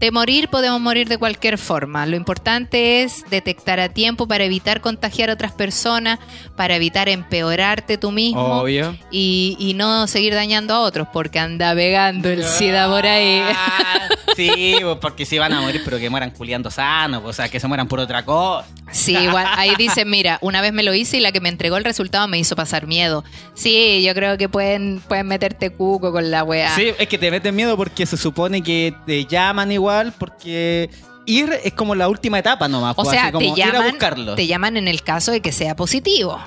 [0.00, 2.06] De, morir podemos morir de cualquier forma.
[2.06, 6.18] Lo importante es detectar a tiempo para evitar contagiar a otras personas,
[6.56, 8.96] para evitar empeorarte tú mismo Obvio.
[9.10, 13.40] y, y no seguir dañando a otros, porque anda pegando el SIDA por ahí.
[13.42, 17.36] Ah, sí, pues, porque si van a morir, pero que mueran culiando sanos, pues, o
[17.36, 18.66] sea, que se mueran por otra cosa.
[18.90, 21.76] Sí, igual ahí dice, mira, una vez me lo hice y la que me entregó
[21.76, 23.24] el resultado me hizo pasar miedo.
[23.54, 26.74] Sí, yo creo que pueden, pueden meterte cuco con la weá.
[26.74, 29.87] Sí, es que te meten miedo porque se supone que te llaman igual,
[30.18, 30.90] porque
[31.26, 32.92] ir es como la última etapa nomás.
[32.96, 34.34] o pues, sea, así como te ir a llaman, buscarlo.
[34.34, 36.38] te llaman en el caso de que sea positivo.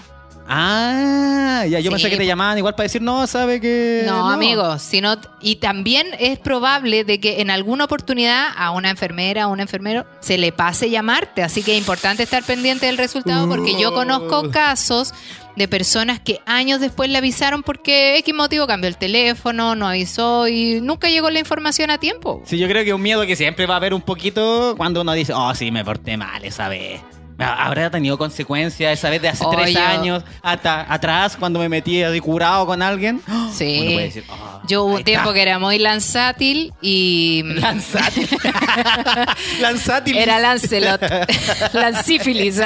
[0.47, 4.04] Ah, ya, yo Sí, pensé que te llamaban igual para decir, no, sabe que.
[4.06, 9.43] No, amigos, sino y también es probable de que en alguna oportunidad a una enfermera,
[9.43, 13.47] a un enfermero se le pase llamarte, así que es importante estar pendiente del resultado
[13.47, 15.13] porque yo conozco casos
[15.56, 20.47] de personas que años después le avisaron porque X motivo cambió el teléfono, no avisó
[20.47, 22.41] y nunca llegó la información a tiempo.
[22.45, 25.01] Sí, yo creo que es un miedo que siempre va a haber un poquito cuando
[25.01, 27.01] uno dice, oh, sí, me porté mal esa vez.
[27.41, 32.19] ¿Habrá tenido consecuencias esa vez de hace tres años hasta atrás cuando me metí así
[32.19, 33.21] curado con alguien?
[33.51, 33.80] Sí.
[33.82, 35.34] Uno puede decir, oh, Yo hubo un tiempo está.
[35.34, 38.30] que era muy lanzátil y Lanzátil.
[39.62, 40.17] Lanzátil.
[40.17, 41.01] Era Lancelot.
[41.73, 42.62] Lancífilis.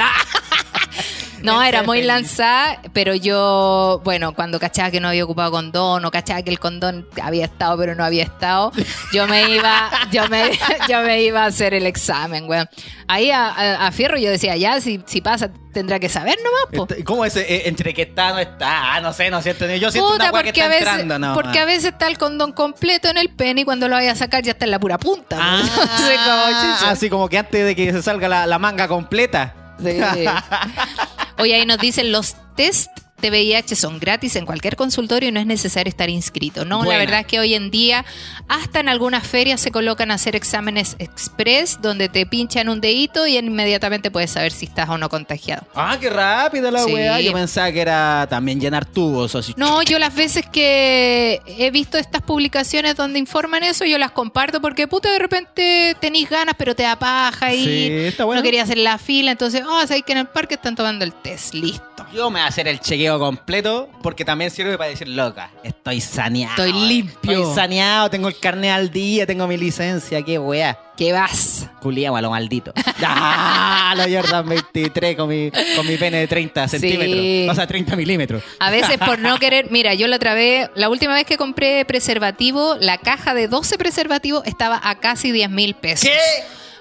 [1.52, 1.54] Ah.
[1.56, 6.10] No, era muy lanzada, pero yo, bueno, cuando cachaba que no había ocupado condón o
[6.10, 8.72] cachaba que el condón había estado pero no había estado,
[9.12, 10.50] yo me iba, yo me,
[10.88, 12.68] yo me iba a hacer el examen, weón.
[13.08, 16.64] Ahí a, a- a Fierro yo decía, ya, si, si pasa, tendrá que saber nomás,
[16.74, 16.86] po.
[16.90, 17.36] Este, ¿Cómo es?
[17.36, 18.94] eh, entre que está, no está.
[18.96, 19.64] Ah, no sé, no siento.
[19.76, 21.34] Yo siento Puta, una weá que porque, está a veces, entrando, no.
[21.34, 24.16] porque a veces está el condón completo en el pene y cuando lo vaya a
[24.16, 25.36] sacar ya está en la pura punta.
[25.40, 26.90] Ah, Entonces, como, chucha.
[26.90, 29.54] así como que antes de que se salga la, la manga completa.
[29.80, 30.00] Sí.
[31.38, 35.46] Oye, ahí nos dicen los test TVIH son gratis en cualquier consultorio y no es
[35.46, 36.64] necesario estar inscrito.
[36.64, 38.04] No, la verdad es que hoy en día
[38.48, 43.26] hasta en algunas ferias se colocan a hacer exámenes express donde te pinchan un dedito
[43.26, 45.66] y inmediatamente puedes saber si estás o no contagiado.
[45.74, 46.92] Ah, qué rápido la Sí.
[46.92, 47.20] weá.
[47.20, 49.54] Yo pensaba que era también llenar tubos así.
[49.56, 54.60] No, yo las veces que he visto estas publicaciones donde informan eso, yo las comparto
[54.60, 58.40] porque puta de repente tenéis ganas pero te da paja y Sí, está bueno.
[58.40, 61.12] no querías hacer la fila, entonces, oh, sabéis que en el parque están tomando el
[61.14, 61.95] test, listo.
[62.12, 66.00] Yo me voy a hacer el chequeo completo porque también sirve para decir, loca, estoy
[66.00, 66.64] saneado.
[66.64, 67.32] Estoy limpio.
[67.42, 70.78] Estoy saneado, tengo el carnet al día, tengo mi licencia, qué weá.
[70.96, 71.68] ¿Qué vas?
[71.82, 72.72] Culiao a lo maldito.
[73.04, 73.92] ¡Ah!
[73.96, 76.78] La Jordan 23 con mi, con mi pene de 30 Sí.
[76.78, 77.52] centímetros.
[77.52, 78.42] O sea, 30 milímetros.
[78.60, 81.84] A veces por no querer, mira, yo la otra vez, la última vez que compré
[81.84, 86.08] preservativo, la caja de 12 preservativos estaba a casi 10 mil pesos.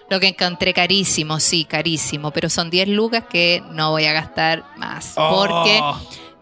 [0.09, 4.63] Lo que encontré carísimo, sí, carísimo, pero son 10 lucas que no voy a gastar
[4.77, 5.13] más.
[5.17, 5.45] Oh.
[5.47, 5.81] Porque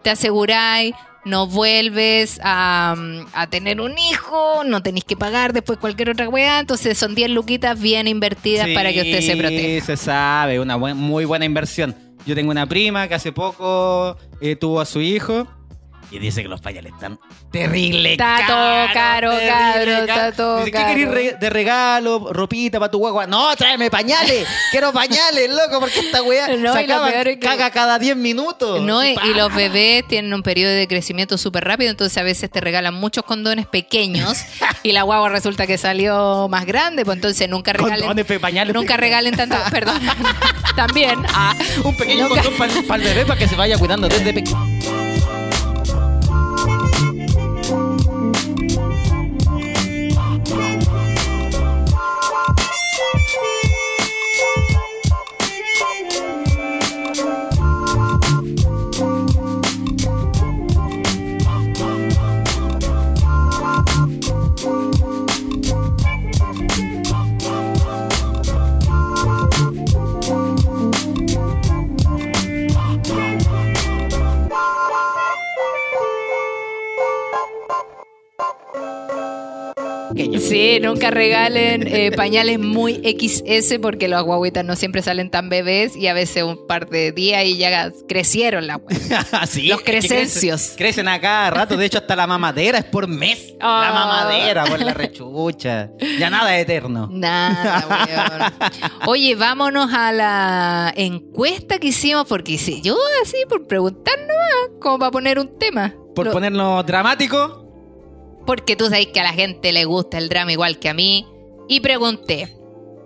[0.02, 2.94] te aseguráis, no vuelves a,
[3.32, 7.30] a tener un hijo, no tenéis que pagar después cualquier otra weá, entonces son 10
[7.30, 9.86] luquitas bien invertidas para que usted se Sí, proteja.
[9.86, 11.94] se sabe, una buen- muy buena inversión.
[12.26, 15.46] Yo tengo una prima que hace poco eh, tuvo a su hijo
[16.10, 17.18] y dice que los pañales están
[17.50, 20.88] terrible Está todo caro, terrible cabro, está todo Dice, ¿qué caro.
[20.94, 22.32] querés re- de regalo?
[22.32, 23.26] Ropita para tu guagua.
[23.26, 24.46] No, tráeme pañales.
[24.70, 27.70] Quiero pañales, loco, porque esta weá No, se y lo acaba, peor es que- caga
[27.70, 28.80] cada 10 minutos.
[28.82, 29.26] No, y, Pa.
[29.26, 32.94] y los bebés tienen un periodo de crecimiento súper rápido, entonces a veces te regalan
[32.94, 34.38] muchos condones pequeños
[34.82, 38.74] y la guagua resulta que salió más grande, pues entonces nunca regalen, Condones, pe- pañales
[38.74, 40.00] nunca regalen tanto, perdón,
[40.76, 41.18] también.
[41.32, 44.73] ah, Un pequeño nunca- condón para el bebé para que se vaya cuidando desde pequeño.
[80.38, 85.96] Sí, nunca regalen eh, pañales muy XS porque los guaguitas no siempre salen tan bebés
[85.96, 89.26] y a veces un par de días y ya crecieron la wea.
[89.46, 90.60] Sí, Los crecencios.
[90.62, 91.76] Crecen, crecen a cada rato.
[91.76, 93.54] De hecho, hasta la mamadera es por mes.
[93.60, 93.88] Ah.
[93.88, 95.90] La mamadera por la rechucha.
[96.18, 97.08] Ya nada es eterno.
[97.10, 98.70] Nada, weón.
[99.06, 104.98] Oye, vámonos a la encuesta que hicimos, porque sí, yo así por preguntar nomás, como
[104.98, 105.94] para poner un tema.
[106.14, 107.63] Por Lo- ponernos dramático.
[108.46, 111.26] Porque tú sabes que a la gente le gusta el drama igual que a mí.
[111.68, 112.56] Y pregunté.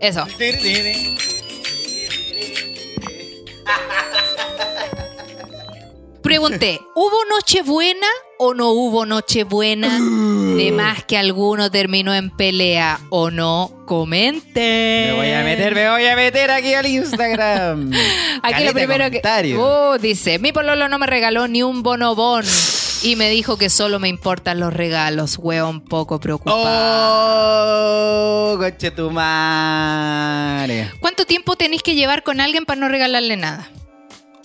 [0.00, 0.26] Eso.
[6.22, 8.06] Pregunté, ¿hubo Nochebuena
[8.38, 9.98] o no hubo Nochebuena?
[10.56, 15.10] De más que alguno terminó en pelea o no, comenten.
[15.10, 17.92] Me voy a meter, me voy a meter aquí al Instagram.
[18.42, 19.56] Aquí Caleta lo primero que.
[19.56, 22.44] Oh, dice: Mi pololo no me regaló ni un bonobón.
[23.02, 26.64] Y me dijo que solo me importan los regalos, hueón poco preocupado.
[28.54, 30.90] Oh, coche tu madre.
[31.00, 33.68] ¿Cuánto tiempo tenéis que llevar con alguien para no regalarle nada?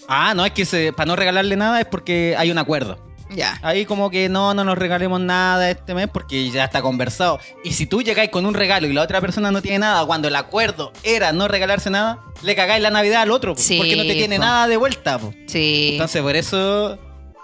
[0.07, 2.99] Ah, no, es que se- para no regalarle nada es porque hay un acuerdo.
[3.35, 3.57] Ya.
[3.63, 7.39] Ahí como que no, no nos regalemos nada este mes porque ya está conversado.
[7.63, 10.27] Y si tú llegáis con un regalo y la otra persona no tiene nada, cuando
[10.27, 13.95] el acuerdo era no regalarse nada, le cagáis la Navidad al otro, po, Sí, porque
[13.95, 14.43] no te tiene po.
[14.43, 15.17] nada de vuelta.
[15.17, 15.33] po.
[15.47, 15.89] Sí.
[15.93, 16.99] Entonces por eso,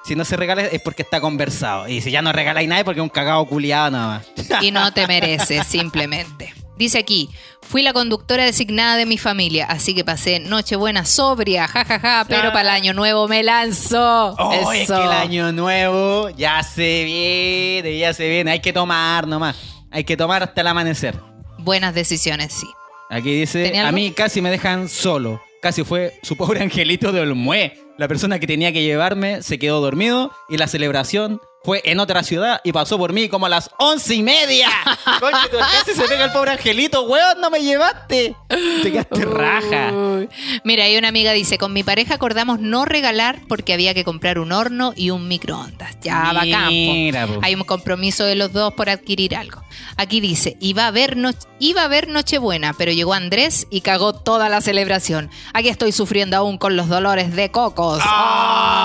[0.09, 1.87] si no se regala es porque está conversado.
[1.87, 4.63] Y si ya no regaláis nada es porque es un cagado culiado nada más.
[4.63, 6.51] y no te mereces, simplemente.
[6.79, 7.29] Dice aquí,
[7.61, 12.61] fui la conductora designada de mi familia, así que pasé Nochebuena sobria, jajaja, pero para
[12.61, 14.33] el año nuevo me lanzo.
[14.39, 18.49] Oh, es que el año nuevo ya se viene, ya se viene.
[18.49, 19.57] Hay que tomar nomás.
[19.91, 21.19] Hay que tomar hasta el amanecer.
[21.59, 22.67] Buenas decisiones, sí.
[23.11, 25.39] Aquí dice, ¿Tenía a mí casi me dejan solo.
[25.61, 27.88] Casi fue su pobre angelito de Olmué.
[27.99, 32.23] La persona que tenía que llevarme se quedó dormido y la celebración fue en otra
[32.23, 34.69] ciudad y pasó por mí como a las once y media.
[35.51, 38.35] Tu casi se pega el pobre angelito, weón, no me llevaste.
[38.47, 39.91] Te quedaste raja.
[39.91, 40.29] Uy.
[40.63, 44.39] Mira, hay una amiga dice, con mi pareja acordamos no regalar porque había que comprar
[44.39, 45.97] un horno y un microondas.
[46.01, 46.69] Ya, bacán.
[46.69, 47.35] Mira, po.
[47.35, 47.39] po.
[47.43, 49.61] Hay un compromiso de los dos por adquirir algo.
[49.97, 54.13] Aquí dice, iba a haber no- iba a haber Nochebuena, pero llegó Andrés y cagó
[54.13, 55.29] toda la celebración.
[55.53, 58.01] Aquí estoy sufriendo aún con los dolores de cocos.
[58.05, 58.78] Ah,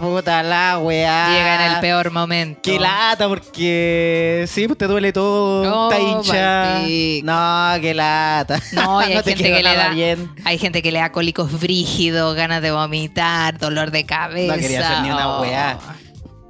[0.00, 1.28] puta la weá.
[1.30, 2.60] Llegan en el peor momento.
[2.62, 6.78] Qué lata, porque sí, pues te duele todo, Oh, está hincha.
[7.24, 8.60] No, qué lata.
[8.72, 10.30] No, hay te gente que le da, bien.
[10.44, 14.54] hay gente que le da cólicos brígidos, ganas de vomitar, dolor de cabeza.
[14.56, 15.40] No quería hacer ni una Oh.
[15.42, 15.78] weá.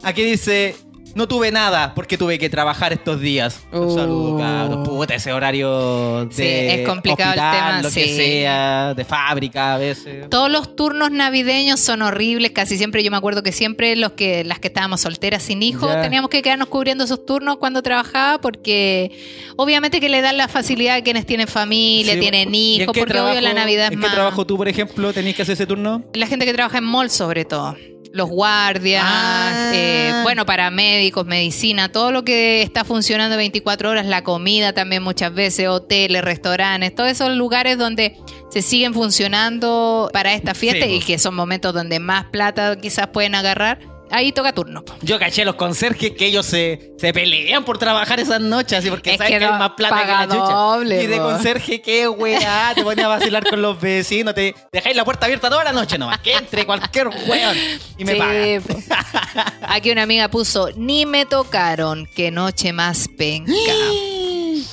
[0.02, 0.74] Aquí dice,
[1.14, 3.60] no tuve nada porque tuve que trabajar estos días.
[3.72, 3.94] Un Uh.
[3.94, 4.88] saludo, cabros.
[4.88, 6.42] Puta, ese horario de Sí,
[6.80, 8.16] es complicado el hospital, tema, lo que sí.
[8.16, 10.28] sea, de fábrica a veces.
[10.30, 14.44] Todos los turnos navideños son horribles, casi siempre yo me acuerdo que siempre los que
[14.44, 19.10] las que estábamos solteras sin hijos teníamos que quedarnos cubriendo esos turnos cuando trabajaba porque
[19.56, 22.96] obviamente que le dan la facilidad a quienes tienen familia, Sí, tienen ¿y en hijos,
[22.98, 25.42] porque obvio la trabajo- Navidad es ¿En más qué trabajo tú, por ejemplo, tenías que
[25.42, 26.02] hacer ese turno?
[26.14, 27.76] la gente que trabaja en mall sobre todo.
[28.12, 29.70] Los guardias, Ah.
[29.74, 35.32] eh, bueno, paramédicos, medicina, todo lo que está funcionando 24 horas, la comida también muchas
[35.32, 38.16] veces, hoteles, restaurantes, todos esos lugares donde
[38.50, 43.06] se siguen funcionando para esta fiesta Sí, y que son momentos donde más plata quizás
[43.08, 43.78] pueden agarrar,
[44.12, 44.84] ahí toca turno.
[45.00, 48.90] Yo caché a los conserjes que ellos se, se pelean por trabajar esas noches, así
[48.90, 50.52] porque Es saben que que, hay no- más plata que la chucha.
[50.54, 54.94] doble, y de conserje, qué weá, te ponía a vacilar con los vecinos, te dejáis
[54.96, 57.56] la puerta abierta toda la noche nomás, que entre cualquier weón
[57.98, 59.54] y me Sí, paga.
[59.62, 63.52] Aquí una amiga puso, ni me tocaron, qué noche más penca.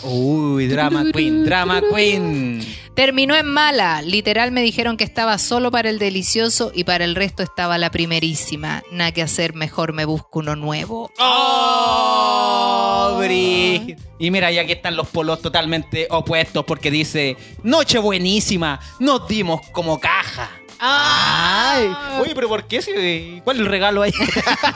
[0.04, 2.66] Uy, drama queen, drama queen.
[2.96, 4.02] Terminó en mala.
[4.02, 7.92] Literal me dijeron que estaba solo para el delicioso y para el resto estaba la
[7.92, 8.84] primerísima.
[8.92, 11.12] Nada que hacer, mejor me busco uno nuevo.
[11.20, 13.18] ¡Oh!
[13.22, 19.28] Bri- Y mira, ya aquí están los polos totalmente opuestos porque dice, noche buenísima, nos
[19.28, 20.50] dimos como caja.
[20.80, 22.82] Ay, oye, pero ¿por qué?
[22.82, 24.14] Si- ¿Cuál es el regalo ahí?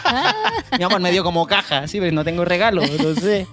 [0.77, 3.47] Mi amor me dio como caja, sí, pero no tengo regalo, no sé.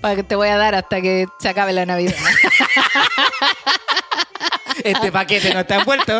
[0.00, 2.14] Para que te voy a dar hasta que se acabe la Navidad.
[4.84, 6.18] Este paquete no está envuelto.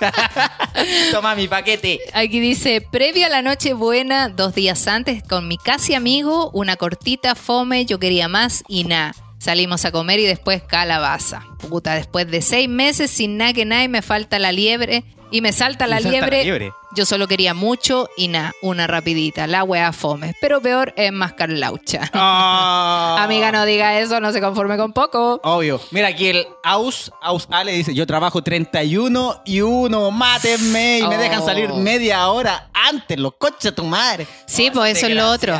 [1.12, 1.98] Toma mi paquete.
[2.14, 6.76] Aquí dice, previo a la noche buena, dos días antes, con mi casi amigo, una
[6.76, 9.14] cortita fome, yo quería más y nada.
[9.38, 11.42] Salimos a comer y después calabaza.
[11.68, 15.04] Puta, después de seis meses sin nada que nada y me falta la liebre.
[15.30, 16.72] Y me salta la Me salta la liebre.
[16.96, 19.46] Yo solo quería mucho y nada, una rapidita.
[19.46, 20.34] La wea fome.
[20.40, 22.10] Pero peor es más Carlaucha.
[22.14, 23.16] Ah.
[23.22, 25.38] Amiga, no diga eso, no se conforme con poco.
[25.44, 25.80] Obvio.
[25.90, 31.16] Mira aquí el Aus, Aus Ale dice, yo trabajo 31 y uno, mátenme y me
[31.16, 31.20] Oh.
[31.20, 34.26] dejan salir media hora antes, los coches de tu madre.
[34.46, 35.54] Sí, Oh, pues eso es lo otro.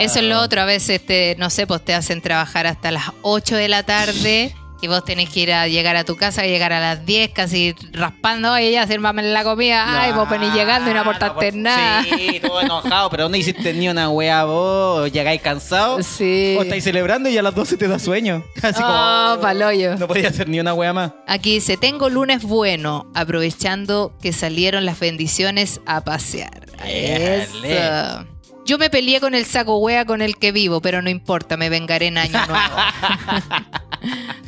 [0.00, 0.62] Eso es lo otro.
[0.62, 4.54] A veces, te, no sé, pues te hacen trabajar hasta las 8 de la tarde
[4.82, 7.74] y vos tenés que ir a llegar a tu casa, llegar a las 10 casi
[7.92, 8.52] raspando.
[8.52, 10.00] Oye, ya sírvame la comida.
[10.02, 12.02] Ay, vos venís llegando y no aportaste por- nada.
[12.04, 16.02] Sí, todo enojado, pero no hiciste ni una wea vos, llegáis cansado.
[16.02, 16.56] Sí.
[16.58, 18.44] O estáis celebrando y a las 12 te da sueño.
[18.62, 19.40] Así Oh, como...
[19.42, 19.96] paloyo.
[19.96, 21.12] No podía hacer ni una wea más.
[21.26, 26.66] Aquí dice, tengo lunes bueno, aprovechando que salieron las bendiciones a pasear.
[26.84, 28.26] Eso.
[28.66, 31.68] Yo me peleé con el saco wea con el que vivo, pero no importa, me
[31.68, 32.76] vengaré en año nuevo.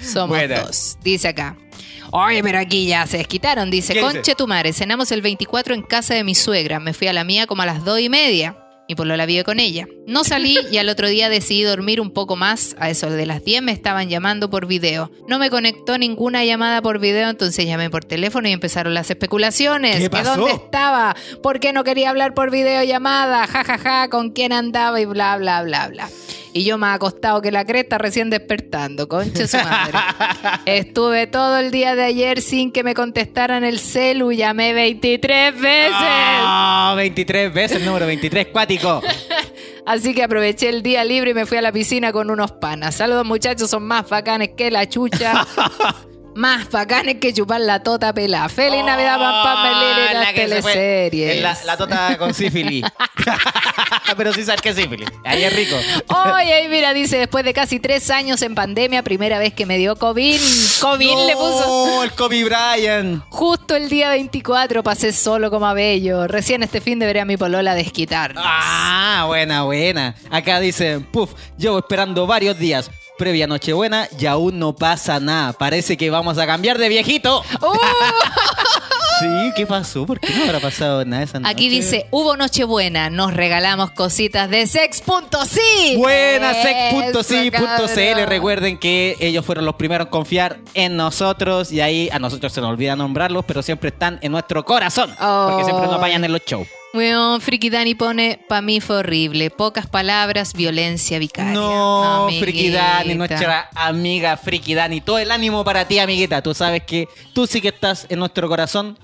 [0.03, 0.99] Somos dos.
[1.03, 1.57] Dice acá.
[2.11, 3.71] Oye, pero aquí ya se desquitaron.
[3.71, 4.13] Dice, ¿Qué dice?
[4.13, 6.79] conche tu madre, cenamos el 24 en casa de mi suegra.
[6.79, 8.62] Me fui a la mía como a las dos y media.
[8.89, 9.87] Y por lo la vive con ella.
[10.07, 12.75] No salí y al otro día decidí dormir un poco más.
[12.79, 15.11] A eso de las 10 me estaban llamando por video.
[15.29, 19.97] No me conectó ninguna llamada por video, entonces llamé por teléfono y empezaron las especulaciones.
[19.97, 20.37] ¿Qué ¿Que pasó?
[20.37, 21.15] dónde estaba?
[21.43, 23.47] ¿Por qué no quería hablar por videollamada?
[23.47, 26.11] Ja, ja, ja, con quién andaba y bla, bla, bla, bla.
[26.55, 29.99] Y yo más acostado que la cresta recién despertando, conche su madre.
[30.67, 35.95] Estuve todo el día de ayer sin que me contestaran el celu, llamé 23 veces.
[35.95, 39.03] Ah, 23 veces el número 23, cuático.
[39.87, 42.95] Así que aproveché el día libre y me fui a la piscina con unos panas.
[42.97, 45.47] Saludos muchachos, son más bacanes que la chucha.
[46.35, 48.49] más bacanes que chupar la tota pelada.
[48.49, 51.37] Feliz Navidad, pam, pam, las Oh, La teleseries.
[51.37, 52.85] Es La, la tota con sífilis.
[54.17, 55.09] Pero sí sabes que es sífilis.
[55.25, 55.77] Ahí es rico.
[56.35, 59.97] Oye, mira, dice, después de casi tres años en pandemia, primera vez que me dio
[59.97, 60.41] COVID.
[60.81, 61.67] COVID le puso.
[61.67, 63.23] No, el Kobe Bryant.
[63.31, 66.27] Justo el día 24 pasé solo como a bello.
[66.29, 68.35] Recién este fin debería mi polola desquitar.
[68.37, 70.15] Ah, buena, buena.
[70.31, 72.91] Acá dicen, puf, llevo esperando varios días.
[73.23, 75.53] Previa Nochebuena y aún no pasa nada.
[75.53, 77.45] Parece que vamos a cambiar de viejito.
[77.61, 77.67] ¡Uh!
[79.21, 80.05] Sí, ¿qué pasó?
[80.05, 81.53] ¿Por qué no habrá pasado nada esa noche?
[81.53, 85.95] Aquí dice, hubo Nochebuena, nos regalamos cositas de sex.sí.
[85.97, 86.55] Buena,
[87.53, 88.27] cabrón.
[88.27, 92.61] Recuerden que ellos fueron los primeros en confiar en nosotros y ahí a nosotros se
[92.61, 95.15] nos olvida nombrarlos, pero siempre están en nuestro corazón.
[95.17, 96.67] Porque siempre nos vayan en los shows.
[96.95, 99.51] Weón, Friki Dani pone, pa' mí fue horrible.
[99.51, 101.53] Pocas palabras, violencia vicaria.
[101.53, 102.45] No, amiguita.
[102.45, 105.01] Friki Dani, nuestra amiga Friki Dani.
[105.01, 106.43] Todo el ánimo para ti, amiguita.
[106.43, 108.99] Tú sabes que tú sí que estás en nuestro corazón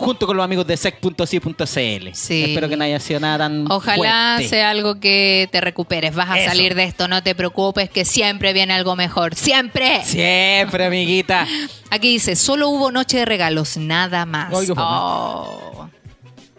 [0.00, 2.08] junto con los amigos de sec.si.cl.
[2.14, 2.44] Sí.
[2.44, 4.48] Espero que no haya sido nada tan Ojalá fuerte.
[4.48, 6.14] sea algo que te recuperes.
[6.14, 6.48] Vas a Eso.
[6.48, 9.34] salir de esto, no te preocupes, que siempre viene algo mejor.
[9.34, 10.02] ¡Siempre!
[10.04, 11.46] Siempre, amiguita.
[11.90, 14.50] Aquí dice, solo hubo noche de regalos, nada más.
[14.74, 15.90] Oh.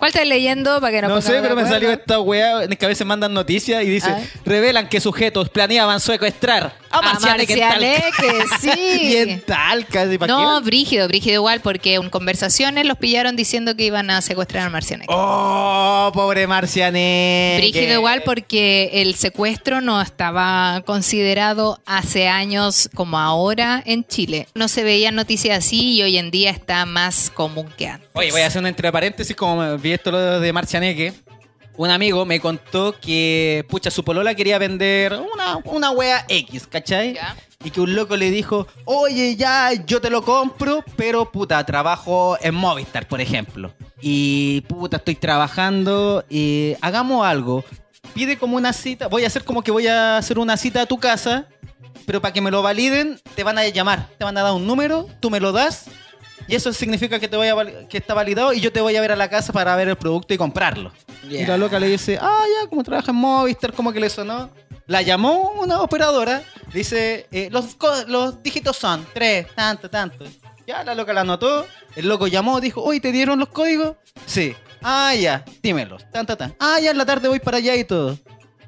[0.01, 2.85] ¿Cuál estás leyendo para que no No sé, pero me salió esta weá en que
[2.85, 4.27] a veces mandan noticias y dice: Ay.
[4.43, 7.79] revelan que sujetos planeaban secuestrar a A Marcianeque en Talca.
[7.79, 8.99] Marcianeque, sí.
[9.03, 10.65] y en Talca, ¿sí, No, qué?
[10.65, 15.13] brígido, brígido igual, porque en conversaciones los pillaron diciendo que iban a secuestrar a Marcianeque.
[15.15, 17.57] Oh, pobre Marcianeque.
[17.61, 24.47] Brígido igual porque el secuestro no estaba considerado hace años como ahora en Chile.
[24.55, 28.09] No se veían noticias así y hoy en día está más común que antes.
[28.13, 31.13] Oye, voy a hacer un entre paréntesis, como me lo de Marcianeque.
[31.77, 37.13] Un amigo me contó que, pucha, su polola quería vender una, una wea X, ¿cachai?
[37.13, 37.35] Ya.
[37.63, 42.37] Y que un loco le dijo, oye, ya, yo te lo compro, pero puta, trabajo
[42.41, 43.71] en Movistar, por ejemplo.
[44.01, 47.63] Y puta, estoy trabajando, y hagamos algo.
[48.13, 50.85] Pide como una cita, voy a hacer como que voy a hacer una cita a
[50.85, 51.47] tu casa,
[52.05, 54.67] pero para que me lo validen, te van a llamar, te van a dar un
[54.67, 55.85] número, tú me lo das,
[56.51, 59.01] y eso significa que te voy a que está validado y yo te voy a
[59.01, 60.91] ver a la casa para ver el producto y comprarlo.
[61.29, 64.49] Y la loca le dice, ah, ya, como trabaja en Movistar, como que le sonó.
[64.85, 66.43] La llamó una operadora,
[66.73, 67.77] dice, eh, los,
[68.07, 70.25] los dígitos son tres, tanto, tanto.
[70.67, 73.95] Ya, la loca la anotó, el loco llamó, dijo, oye, ¿te dieron los códigos?
[74.25, 74.53] Sí.
[74.83, 76.55] Ah, ya, dímelos, tan, tan, tan.
[76.59, 78.17] Ah, ya, en la tarde voy para allá y todo.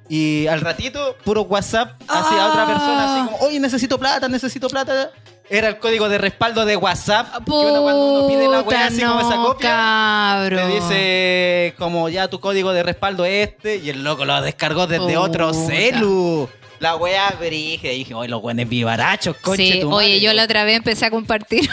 [0.10, 2.50] Y al ratito, puro WhatsApp hacia Ah.
[2.50, 5.12] otra persona, así como, oye, necesito plata, necesito plata.
[5.50, 7.28] Era el código de respaldo de WhatsApp.
[7.46, 9.70] que uno cuando uno pide la weá así como esa copia.
[9.70, 10.58] cabro.
[10.58, 14.88] Te dice como ya tu código de respaldo es este y el loco lo descargó
[14.88, 15.68] desde otro Puta.
[15.68, 16.50] celu.
[16.84, 17.92] La wea brígida.
[17.94, 20.20] Y dije, oye, los buenos vivarachos, conche Sí, tu oye, madre".
[20.22, 21.70] yo la otra vez empecé a compartir.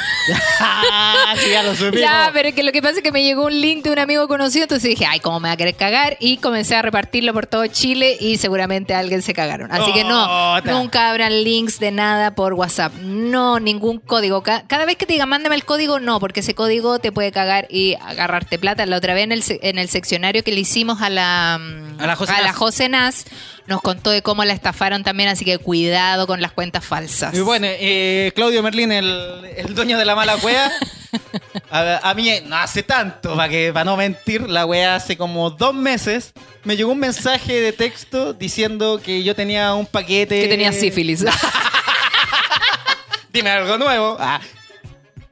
[0.61, 2.01] Ah, sí, ya lo supimos.
[2.01, 3.99] ya, pero es que lo que pasa es que me llegó un link de un
[3.99, 6.17] amigo conocido, entonces dije, ay, ¿cómo me va a querer cagar?
[6.21, 9.73] Y comencé a repartirlo por todo Chile y seguramente a alguien se cagaron.
[9.73, 10.71] Así que no, Ota.
[10.73, 12.93] nunca abran links de nada por WhatsApp.
[13.03, 14.43] No, ningún código.
[14.43, 17.33] Ca- Cada vez que te digan, mándame el código, no, porque ese código te puede
[17.33, 18.87] cagar y agarrarte plata.
[18.87, 22.07] La otra vez en el, en el seccionario que le hicimos a la, mm, A
[22.07, 22.53] la José a la.
[22.53, 23.25] José Nas,
[23.71, 27.33] nos contó de cómo la estafaron también, así que cuidado con las cuentas falsas.
[27.33, 30.71] Y bueno, eh, Claudio Merlín, el, el dueño de la mala wea.
[31.73, 35.51] A, a mí no hace tanto, para que para no mentir, la wea hace como
[35.51, 36.33] dos meses
[36.65, 40.43] me llegó un mensaje de texto diciendo que yo tenía un paquete.
[40.43, 41.25] que tenía sífilis.
[43.33, 44.17] Dime algo nuevo.
[44.19, 44.41] Ah.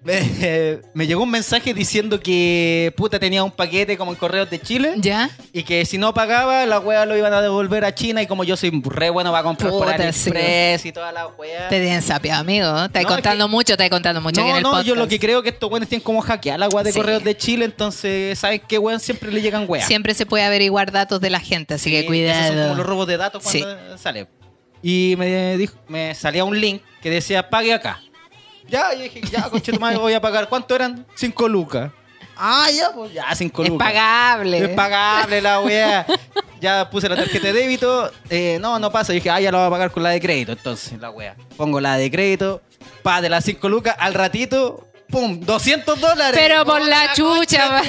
[0.05, 4.61] Me, me llegó un mensaje diciendo que puta tenía un paquete como en Correos de
[4.61, 5.29] Chile ¿Ya?
[5.53, 8.45] y que si no pagaba, la wea lo iban a devolver a China y como
[8.45, 11.69] yo soy re bueno para comprar por Puta, AliExpress y toda la wea.
[11.69, 12.85] Te tienen sapiado, amigo.
[12.85, 14.99] Estás No, contando que- mucho, estás contando mucho aquí en No, el no, yo podcast.
[14.99, 16.99] lo que creo que estos weones tienen como hackear la wea de Sí.
[16.99, 19.01] Correos de Chile, entonces, ¿sabes qué weón?
[19.01, 19.87] Siempre le llegan weas.
[19.87, 22.67] Siempre se puede averiguar datos de la gente, así que Sí, Esos son como los
[22.69, 22.85] cuidado.
[22.85, 24.29] robos de datos cuando sale.
[24.81, 28.01] Y me dijo, me salía un link que decía pague acá.
[28.69, 30.49] Ya, yo dije, ya, conche tu madre, voy a pagar.
[30.49, 31.07] ¿Cuánto eran?
[31.15, 31.91] Cinco lucas.
[32.37, 33.89] Ah, ya, pues ya, cinco Es lucas.
[33.89, 34.59] pagable.
[34.65, 36.07] Es pagable la wea.
[36.61, 38.11] ya puse la tarjeta de débito.
[38.31, 39.13] eh, no, no pasa.
[39.13, 40.53] Yo dije, ah, ya lo voy a pagar con la de crédito.
[40.53, 41.35] Entonces, la wea.
[41.57, 42.61] Pongo la de crédito.
[43.03, 43.97] Pa, de las cinco lucas.
[43.99, 46.39] Al ratito, pum, 200 dólares.
[46.41, 47.89] Pero por la chucha, de.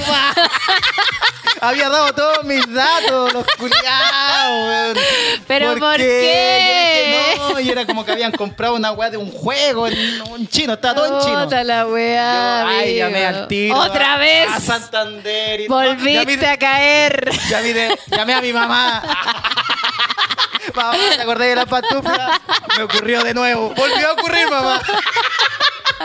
[1.62, 4.98] Había dado todos mis datos, los culiados.
[5.46, 6.04] ¿Pero por qué?
[6.06, 7.36] qué?
[7.38, 10.22] Yo dije, no, y era como que habían comprado una weá de un juego en
[10.22, 11.44] un chino, está todo en chino.
[11.44, 12.68] Puta la Yo, weá.
[12.70, 13.76] ay, llamé al tiro.
[13.78, 14.48] Otra a- vez.
[14.50, 15.60] A Santander.
[15.62, 15.68] y.
[15.68, 17.30] Volviste Llamé- a caer.
[17.50, 19.04] Llamé, llamé a mi mamá.
[20.76, 22.40] mamá, ¿te acordás de la pantufla?
[22.78, 23.74] Me ocurrió de nuevo.
[23.76, 24.82] Volvió a ocurrir, mamá.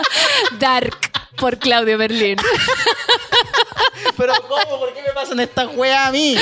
[0.59, 0.97] Dark
[1.37, 2.37] por Claudio Berlín.
[4.17, 4.79] Pero ¿cómo?
[4.79, 6.37] ¿Por qué me pasan estas weas a mí?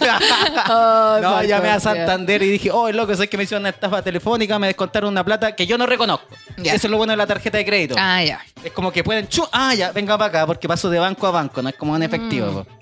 [0.00, 1.80] Ay, no, llamé a.
[1.80, 5.24] Santander y dije, oh, loco, sé que me hicieron una estafa telefónica, me descontaron una
[5.24, 6.26] plata que yo no reconozco.
[6.56, 6.74] Ya.
[6.74, 7.94] Eso es lo bueno de la tarjeta de crédito.
[7.98, 8.44] Ah, ya.
[8.64, 11.30] Es como que pueden, chu, ah, ya, venga para acá, porque paso de banco a
[11.30, 12.64] banco, no es como en efectivo.
[12.64, 12.77] po.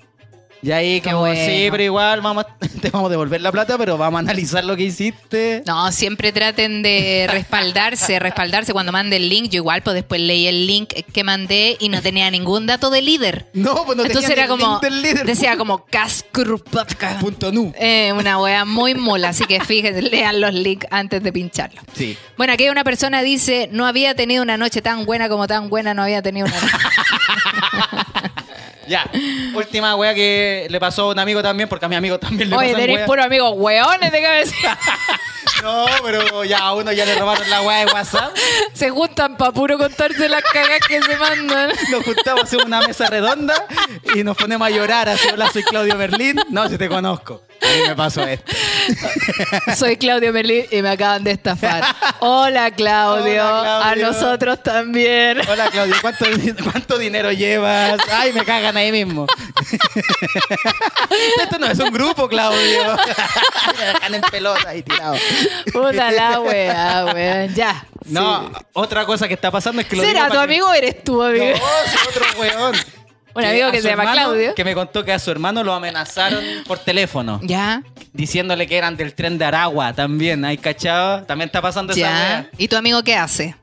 [0.61, 1.01] Y ahí.
[1.01, 1.39] Qué como, bueno.
[1.45, 2.45] sí, pero igual vamos
[2.81, 5.63] te vamos a devolver la plata, pero vamos a analizar lo que hiciste.
[5.65, 9.49] No, siempre traten de respaldarse, respaldarse cuando mande el link.
[9.49, 13.01] Yo igual, pues después leí el link que mandé y no tenía ningún dato de
[13.01, 13.47] líder.
[13.53, 15.25] No, pues no Entonces tenía era el como, link del líder.
[15.25, 17.19] decía como Cascrupatka.
[17.19, 17.73] Punto nu.
[17.79, 21.81] Eh, una wea muy mola, así que fíjense, lean los links antes de pincharlo.
[21.93, 22.17] Sí.
[22.37, 25.93] Bueno, aquí una persona dice, no había tenido una noche tan buena como tan buena
[25.93, 26.77] no había tenido una noche.
[28.87, 29.09] Ya.
[29.53, 32.55] Última wea que le pasó a un amigo también, porque a mi amigo también le
[32.55, 33.07] Oye, pasan tenéis weas.
[33.07, 34.77] puro amigo hueones de cabeza.
[35.63, 38.35] No, pero ya a uno ya le robaron la weá de WhatsApp.
[38.73, 41.71] Se juntan para puro contarse las cagas que se mandan.
[41.89, 43.65] Nos juntamos en una mesa redonda
[44.13, 45.09] y nos ponemos a llorar.
[45.09, 46.39] Así, hola, soy Claudio Berlín.
[46.49, 47.46] No, si te conozco.
[47.61, 48.51] A mí me pasó esto.
[49.77, 51.83] Soy Claudio Merlín y me acaban de estafar.
[52.19, 54.07] Hola Claudio, Hola, a Claudio.
[54.11, 55.41] nosotros también.
[55.49, 55.95] Hola, Claudio.
[56.01, 56.25] ¿Cuánto,
[56.71, 57.99] cuánto dinero llevas?
[58.11, 59.27] Ay, me cagan ahí mismo.
[61.41, 62.97] Esto no es un grupo, Claudio.
[63.77, 65.15] Me dejan en pelota ahí tirado.
[65.73, 67.53] Puta la wea, weón.
[67.55, 67.85] Ya.
[68.05, 68.53] No, sí.
[68.73, 71.23] otra cosa que está pasando es que lo ¿Será tu amigo o eres tú, No,
[71.25, 71.43] amigo?
[71.45, 72.75] es otro weón.
[73.37, 74.55] Un amigo que se llama hermano, Claudio.
[74.55, 77.39] Que me contó que a su hermano lo amenazaron por teléfono.
[77.43, 77.83] Ya,
[78.13, 80.43] Diciéndole que eran del tren de Aragua también.
[80.43, 81.23] ¿Hay cachado?
[81.23, 82.49] También está pasando esa wea.
[82.57, 83.55] ¿Y tu amigo qué hace?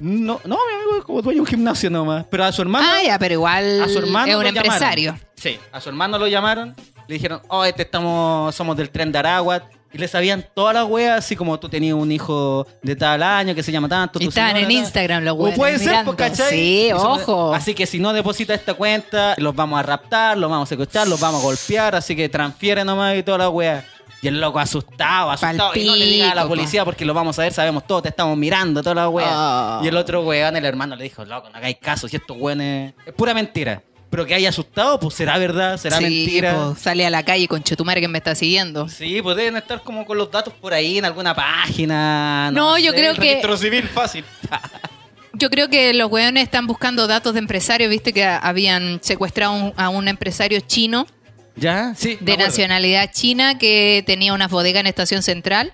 [0.00, 2.26] No, no, mi amigo es como dueño de un gimnasio nomás.
[2.28, 2.86] Pero a su hermano.
[2.90, 4.56] Ah, ya, pero igual a su hermano es un llamaron.
[4.56, 5.18] empresario.
[5.36, 6.74] Sí, a su hermano lo llamaron.
[7.06, 9.62] Le dijeron, oh, este estamos, somos del tren de Aragua.
[9.94, 13.54] Y le sabían todas las weas, así como tú tenías un hijo de tal año
[13.54, 14.18] que se llama tanto.
[14.20, 14.68] Y estaban en.
[14.68, 16.16] Instagram los O weones puede ser, mirando.
[16.16, 16.50] ¿cachai?
[16.50, 17.54] Sí, ojo.
[17.54, 21.06] Así que si no deposita esta cuenta, los vamos a raptar, los vamos a secuestrar,
[21.06, 21.94] los vamos a golpear.
[21.94, 23.86] Así que transfiere nomás y toda la wea.
[24.20, 25.76] Y el loco asustado, asustado.
[25.76, 28.02] Y no le diga a la Palpico, policía porque lo vamos a ver, sabemos todo,
[28.02, 29.28] te estamos mirando, toda la wea.
[29.30, 29.80] Ah.
[29.84, 32.94] Y el otro weón, el hermano, le dijo, loco, no hagáis caso, si estos weones.
[33.06, 33.80] Es pura mentira.
[34.14, 36.54] Pero que haya asustado, pues será verdad, será Sí, mentira.
[36.54, 38.88] po, sale a la calle con Chetumare que me está siguiendo.
[38.88, 42.50] Sí, pues deben estar como con los datos por ahí en alguna página.
[42.52, 44.24] No, yo creo el que- Registro civil fácil.
[45.36, 47.90] Yo creo que los weones están buscando datos de empresarios.
[47.90, 51.08] Viste que habían secuestrado a un empresario chino
[51.56, 51.92] ¿Ya?
[51.96, 52.16] Sí.
[52.20, 55.72] de nacionalidad china que tenía unas bodegas en Estación Central.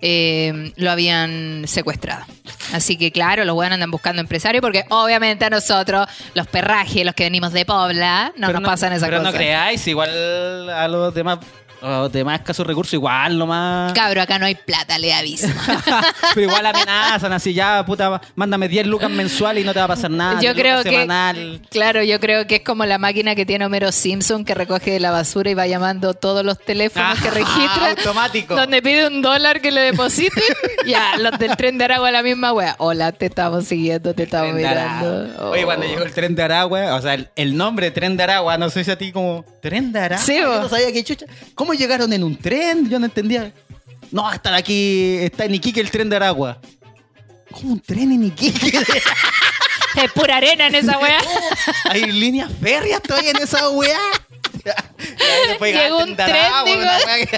[0.00, 2.24] Eh, lo habían secuestrado.
[2.72, 7.14] Así que claro, los weones andan buscando empresarios porque obviamente a nosotros, los perrajes, los
[7.14, 9.32] que venimos de Pobla, no Pero nos pasan esas pero cosas.
[9.32, 11.38] no creáis, igual a los demás,
[11.82, 13.92] a los demás escasos recursos, igual nomás.
[13.92, 15.46] Cabro, acá no hay plata, le aviso.
[16.34, 19.88] pero igual amenazan así, ya, puta, mándame 10 lucas mensuales y no te va a
[19.88, 20.34] pasar nada.
[20.40, 21.60] yo 10 creo lucas que semanal.
[21.70, 25.00] claro yo creo que es como la máquina que tiene Homero Simpson que recoge de
[25.00, 28.54] la basura y va llamando todos los teléfonos que Ah, registra automático.
[28.56, 30.40] donde pide un dólar que le deposite
[30.86, 34.54] ya los del tren de Aragua la misma wea hola te estamos siguiendo te estamos
[34.54, 35.66] de mirando Oye, Oh.
[35.66, 38.70] cuando llegó el tren de Aragua, o sea, el, el nombre Tren de Aragua, no
[38.70, 40.24] sé si a ti como Tren de Aragua.
[40.24, 40.60] Sí, yo vos.
[40.62, 41.26] no sabía qué chucha.
[41.54, 42.88] ¿Cómo llegaron en un tren?
[42.88, 43.52] Yo no entendía.
[44.10, 46.58] No, hasta aquí está en Iquique el tren de Aragua.
[47.50, 48.78] ¿Cómo un tren en Iquique?
[50.04, 51.20] es pura arena en esa wea
[51.90, 53.98] Hay líneas férreas todavía en esa weá.
[55.60, 56.80] Llegó un tren, digo.
[56.80, 57.26] una weá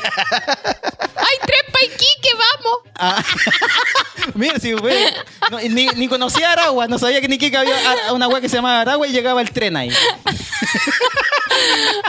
[1.81, 2.79] que- ¡Ay, tres pa' Iquique, vamos!
[2.97, 3.25] Ah.
[4.35, 4.97] Mira, sí, güey.
[5.51, 7.75] No, ni, ni conocía Aragua, no sabía que en Iquique había
[8.13, 9.91] una weá que se llamaba Aragua y llegaba el tren ahí.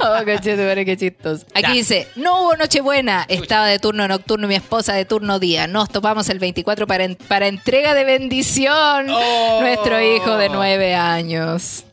[0.04, 1.46] Oh, conchetumare, qué chistoso.
[1.54, 1.72] Aquí Ya.
[1.74, 5.68] dice, no hubo Nochebuena, estaba de turno nocturno y mi esposa de turno día.
[5.68, 9.10] Nos topamos el 24 para, en- para entrega de bendición.
[9.10, 9.58] Oh.
[9.62, 11.84] Nuestro hijo de nueve años.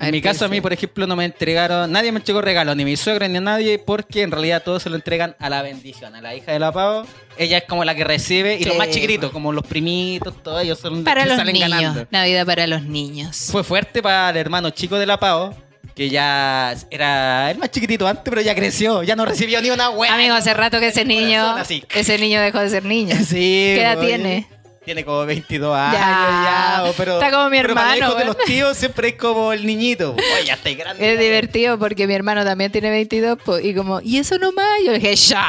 [0.00, 2.74] En ver mi caso, a mí, por ejemplo, no me entregaron, nadie me entregó regalo,
[2.74, 5.62] ni mi suegro ni a nadie, porque en realidad todos se lo entregan a la
[5.62, 7.06] bendición, a la hija de la pavo.
[7.36, 10.62] Ella es como la que recibe, y los Sí, más chiquititos, como los primitos, todos
[10.62, 11.70] ellos son los Para que los salen niños.
[11.70, 12.06] ganando.
[12.10, 13.48] Navidad para los niños.
[13.52, 15.54] Fue fuerte para el hermano chico de la pavo,
[15.94, 19.90] que ya era el más chiquitito antes, pero ya creció, ya no recibió ni una
[19.90, 20.14] hueá.
[20.14, 21.56] Amigo, hace rato que ese niño,
[21.94, 23.14] ese niño dejó de ser niño.
[23.26, 24.06] Sí, ¿Qué edad oye.
[24.08, 24.46] tiene?
[24.90, 26.82] Tiene como 22 años Ya.
[26.96, 28.36] pero Está como mi pero para hermano, hijos de ¿verdad?
[28.38, 30.14] los tíos siempre es como el niñito.
[30.34, 31.12] Oye, ya estoy grande.
[31.12, 34.66] Es divertido porque mi hermano también tiene 22 po, y como, ¿y eso nomás?
[34.84, 35.46] Yo le dije, ya,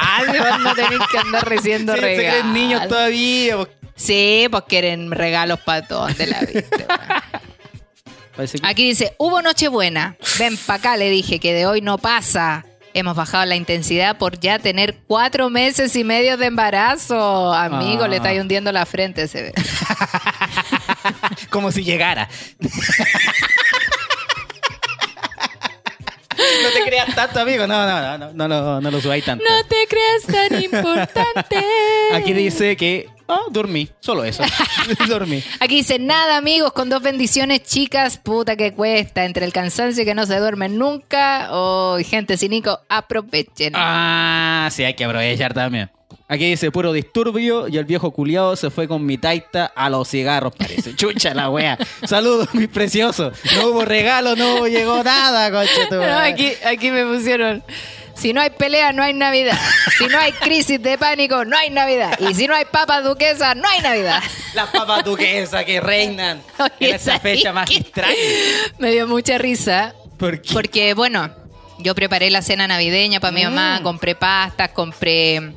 [0.61, 2.39] no tenéis que andar recibiendo Sí, se regalos.
[2.41, 3.55] creen niños todavía.
[3.57, 3.69] pues.
[3.95, 6.63] Sí, pues quieren regalos para todos de la vida.
[8.61, 10.17] Aquí dice, hubo Nochebuena.
[10.37, 12.63] Ven pa' acá, le dije que de hoy no pasa.
[12.93, 17.53] Hemos bajado la intensidad por ya tener cuatro meses y medio de embarazo.
[17.53, 18.07] Amigo, Ah.
[18.09, 19.53] le está hundiendo la frente, se ve.
[21.49, 22.27] Como si llegara.
[22.63, 22.69] no
[26.73, 27.65] te creas tanto, amigo.
[27.67, 29.43] No, no, no, no, no, lo- no lo subáis tanto.
[29.47, 31.63] No te creas tan importante.
[32.13, 34.43] Aquí dice que ah, dormí, solo eso.
[35.07, 35.43] dormí.
[35.59, 40.05] Aquí dice, nada amigos, con dos bendiciones chicas, puta que cuesta, entre el cansancio y
[40.05, 43.73] que no se duermen nunca, oh, gente cínico, aprovechen.
[43.75, 45.89] Ah, sí, hay que aprovechar también.
[46.31, 50.07] Aquí dice puro disturbio y el viejo culiado se fue con mi taita a los
[50.07, 50.95] cigarros, parece.
[50.95, 51.77] Chucha la wea.
[52.05, 53.37] Saludos, mis preciosos.
[53.55, 57.61] No hubo regalo, no llegó nada, conche tu No, aquí, aquí me pusieron,
[58.15, 59.57] si no hay pelea, no hay Navidad.
[59.97, 62.17] Si no hay crisis de pánico, no hay Navidad.
[62.19, 64.21] Y si no hay papas duquesas, no hay Navidad.
[64.53, 67.53] Las papas duquesas que reinan Oye, en ¿sabes fecha qué?
[67.53, 68.13] magistral.
[68.77, 69.93] Me dio mucha risa.
[70.17, 70.53] ¿Por qué?
[70.53, 71.29] Porque, bueno,
[71.79, 73.49] yo preparé la cena navideña para mi Mm.
[73.49, 75.53] mamá, compré pastas, compré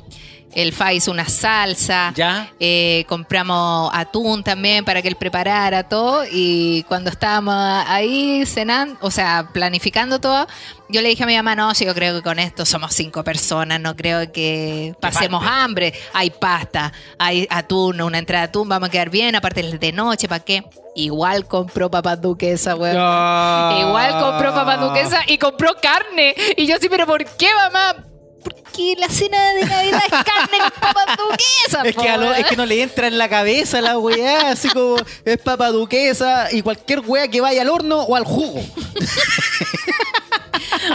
[0.55, 2.13] El Fa hizo una salsa.
[2.15, 2.49] Ya.
[2.61, 6.23] Eh, compramos atún también para que él preparara todo.
[6.31, 7.53] Y cuando estábamos
[7.87, 10.47] ahí cenando, o sea, planificando todo,
[10.89, 13.23] yo le dije a mi mamá, no, si yo creo que con esto somos cinco
[13.23, 15.93] personas, no creo que pasemos hambre.
[16.13, 19.91] Hay pasta, hay atún, una entrada de atún, vamos a quedar bien, aparte es de
[19.91, 20.63] noche, ¿para qué?
[20.95, 22.95] Igual compró papas duquesa, weón.
[22.95, 23.79] No.
[23.89, 26.33] Igual compró papas duquesa y compró carne.
[26.55, 28.03] Y yo sí, pero ¿por qué, mamá?
[28.43, 31.81] Porque la cena de Navidad es carne con papas duquesa.
[31.83, 34.69] Es que, a lo- es que no le entra en la cabeza la weá, así
[34.69, 38.61] como es papa duquesa y cualquier weá que vaya al horno o al jugo.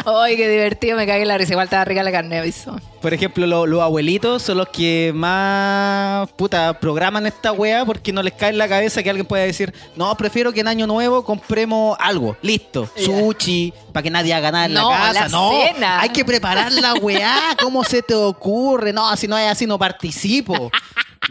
[0.07, 1.53] Ay, qué divertido, me cagué la risa.
[1.53, 2.79] Igual estaba rica la carne, aviso.
[3.01, 8.23] Por ejemplo, lo- los abuelitos son los que más puta programan esta weá porque no
[8.23, 11.25] les cae en la cabeza que alguien pueda decir, no, prefiero que en año nuevo
[11.25, 15.13] compremos algo, listo, sushi, para que nadie haga nada en No, la casa.
[15.21, 16.01] la no, cena.
[16.03, 18.93] hay que preparar la weá, ¿cómo se te ocurre?
[18.93, 20.71] No, si no es así no participo.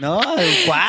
[0.00, 0.22] No,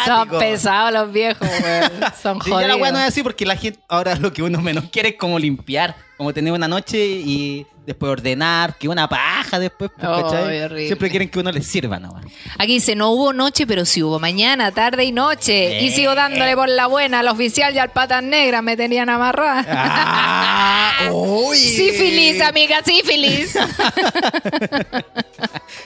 [0.05, 1.91] Son pesados los viejos, weón.
[2.21, 2.99] Son Sí, ya la no es jodidos.
[3.07, 6.53] así porque la gente ahora lo que uno menos quiere es como limpiar, como tener
[6.53, 10.85] una noche y después ordenar, que una paja después, pues, horrible.
[10.85, 12.23] Siempre quieren que uno les sirva nomás.
[12.57, 15.81] Aquí dice, no hubo noche, pero sí hubo mañana, tarde y noche.
[15.81, 19.65] Y sigo dándole por la buena al oficial y al patas negras me tenían amarrada.
[19.67, 21.57] Ah, uy.
[21.57, 23.53] sífilis, amiga, sífilis.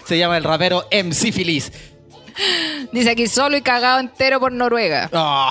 [0.05, 1.71] Se llama el rapero MC Feliz.
[2.91, 5.09] Dice aquí, solo y cagado entero por Noruega.
[5.13, 5.49] Oh.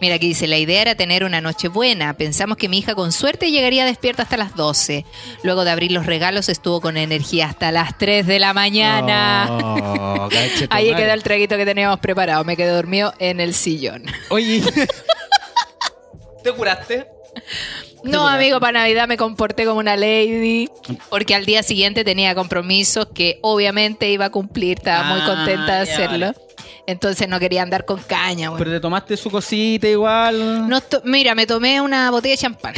[0.00, 2.14] Mira, aquí dice, la idea era tener una noche buena.
[2.14, 5.04] Pensamos que mi hija con suerte llegaría despierta hasta las 12.
[5.42, 9.48] Luego de abrir los regalos estuvo con energía hasta las 3 de la mañana.
[9.50, 10.28] Oh,
[10.70, 12.44] Ahí quedó el traguito que teníamos preparado.
[12.44, 14.04] Me quedé dormido en el sillón.
[14.30, 14.62] Oye.
[16.44, 17.06] ¿Te curaste?
[18.04, 20.68] No, amigo, para Navidad me comporté como una lady,
[21.10, 25.76] porque al día siguiente tenía compromisos que obviamente iba a cumplir, estaba muy Ah, contenta
[25.76, 26.32] de hacerlo.
[26.88, 28.48] Entonces no quería andar con caña.
[28.48, 28.58] güey.
[28.60, 30.66] Pero te tomaste su cosita igual.
[30.66, 32.72] No to- Mira, me tomé una botella de champán.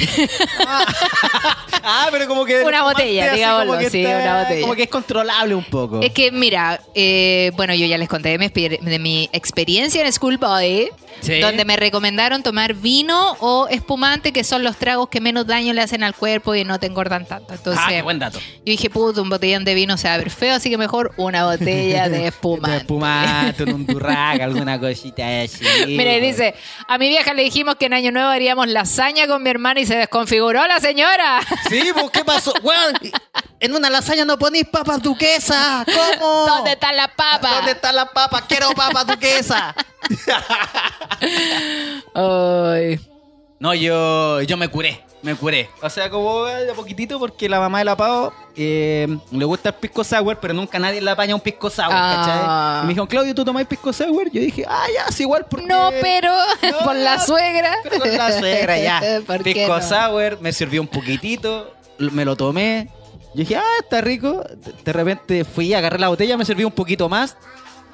[1.84, 2.62] Ah, pero como que.
[2.64, 4.60] Una tomaste botella, así digámoslo, como que sí, está- una botella.
[4.62, 6.00] Como que es controlable un poco.
[6.02, 10.04] es que, mira, eh, bueno, yo ya les conté de mi, exper- de mi experiencia
[10.04, 10.90] en Schoolboy,
[11.20, 11.38] Sí.
[11.40, 15.82] donde me recomendaron tomar vino o espumante, que son los tragos que menos daño le
[15.82, 17.52] hacen al cuerpo y no te engordan tanto.
[17.52, 18.38] Entonces, ah, qué buen dato.
[18.38, 21.12] Yo dije, puto, un botellón de vino se va a ver feo, así que mejor
[21.16, 22.70] una botella de espumante.
[22.70, 25.64] De espumante, un durraga, alguna cosita así.
[25.86, 26.54] Mira, y dice,
[26.88, 29.86] a mi vieja le dijimos que en Año Nuevo haríamos lasaña con mi hermana y
[29.86, 31.40] se desconfiguró la señora.
[31.68, 32.52] Sí, pues, ¿qué pasó?
[32.62, 32.94] Weón,
[33.60, 35.84] en una lasaña no ponéis papas duquesas.
[35.84, 36.46] ¿Cómo?
[36.46, 37.56] ¿Dónde están las papas?
[37.56, 38.42] ¿Dónde están las papas?
[38.48, 39.74] Quiero papas duquesas.
[42.14, 43.09] Ay.
[43.60, 45.68] No, yo, yo me curé, me curé.
[45.82, 49.68] O sea, como de a poquitito, porque la mamá de la Pau eh, le gusta
[49.68, 52.16] el pisco sour, pero nunca nadie le apaña un pisco sour, Ah.
[52.16, 52.38] ¿cachai?
[52.80, 54.30] Y me dijeron, Claudio, ¿tú tomás pisco sour?
[54.30, 55.66] Yo dije, ah, ya, es igual porque...
[55.66, 56.32] No, pero
[56.72, 57.74] No, por la suegra.
[57.82, 59.00] Pero con la suegra, ya.
[59.26, 59.82] ¿Por qué Pisco no?
[59.82, 62.88] sour, me sirvió un poquitito, me lo tomé.
[63.34, 64.42] Yo dije, ah, está rico.
[64.56, 67.36] De- De repente fui, agarré la botella, me sirvió un poquito más.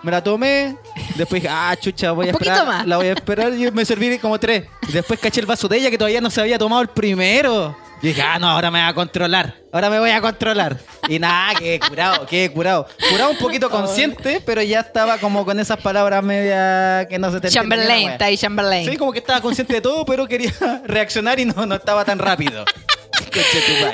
[0.02, 0.76] Me la tomé.
[1.16, 2.66] Después dije, ah, chucha, voy a Un esperar.
[2.66, 2.86] más.
[2.86, 3.52] La voy a esperar.
[3.54, 4.64] Y me serví como tres.
[4.88, 7.76] Y después caché el vaso de ella que todavía no se había tomado el primero.
[8.02, 9.54] Y dije, ah, no, ahora me voy a controlar.
[9.72, 10.76] Ahora me voy a controlar.
[11.08, 12.86] Y nada, quedé curado, quedé curado.
[13.10, 17.40] Curado un poquito consciente, pero ya estaba como con esas palabras medias que no se
[17.40, 18.90] te Chamberlain, está ahí Chamberlain.
[18.90, 20.52] Sí, como que estaba consciente de todo, pero quería
[20.84, 22.64] reaccionar y no, no estaba tan rápido.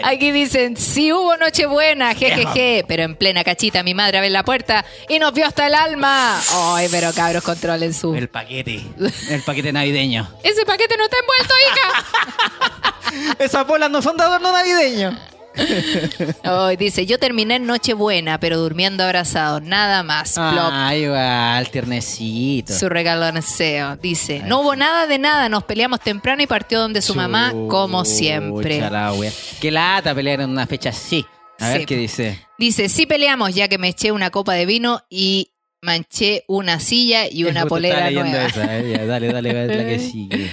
[0.05, 4.84] Aquí dicen, sí hubo Nochebuena, jejeje, pero en plena cachita mi madre abre la puerta
[5.09, 6.40] y nos vio hasta el alma.
[6.74, 8.14] Ay, pero cabros, controlen su...
[8.14, 8.82] El paquete,
[9.30, 10.28] el paquete navideño.
[10.43, 13.34] Ese paquete no está envuelto, hija.
[13.45, 15.31] Esas bolas no son de adorno navideño.
[16.42, 20.34] Ay, dice, yo terminé en Nochebuena, pero durmiendo abrazado, nada más.
[20.36, 22.72] Ah, igual, tiernecito.
[22.74, 23.96] Su regalo de deseo.
[23.96, 28.05] Dice, no hubo nada de nada, nos peleamos temprano y partió donde su mamá, como
[28.05, 28.80] siempre.
[28.80, 29.32] Wea.
[29.61, 31.24] Qué lata pelear en una fecha así.
[31.59, 31.78] A Sí.
[31.78, 32.46] ver qué dice.
[32.59, 37.28] Dice, sí peleamos ya que me eché una copa de vino y manché una silla
[37.30, 38.46] y una polera nueva.
[38.46, 40.50] esa, eh, ya, dale, dale, dale, la que sigue.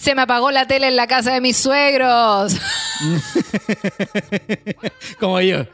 [0.00, 2.56] Se me apagó la tele en la casa de mis suegros.
[5.20, 5.66] Como yo.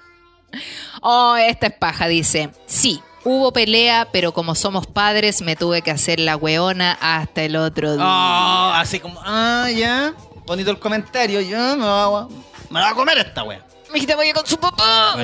[1.01, 2.51] Oh, esta es paja, dice.
[2.67, 7.55] Sí, hubo pelea, pero como somos padres, me tuve que hacer la weona hasta el
[7.55, 8.05] otro día.
[8.05, 10.13] Oh, así como, ah, ya.
[10.45, 11.41] Bonito el comentario.
[11.41, 12.27] Yo me voy a,
[12.71, 13.65] me voy a comer esta wea.
[13.93, 15.15] Mijita, voy con su papá.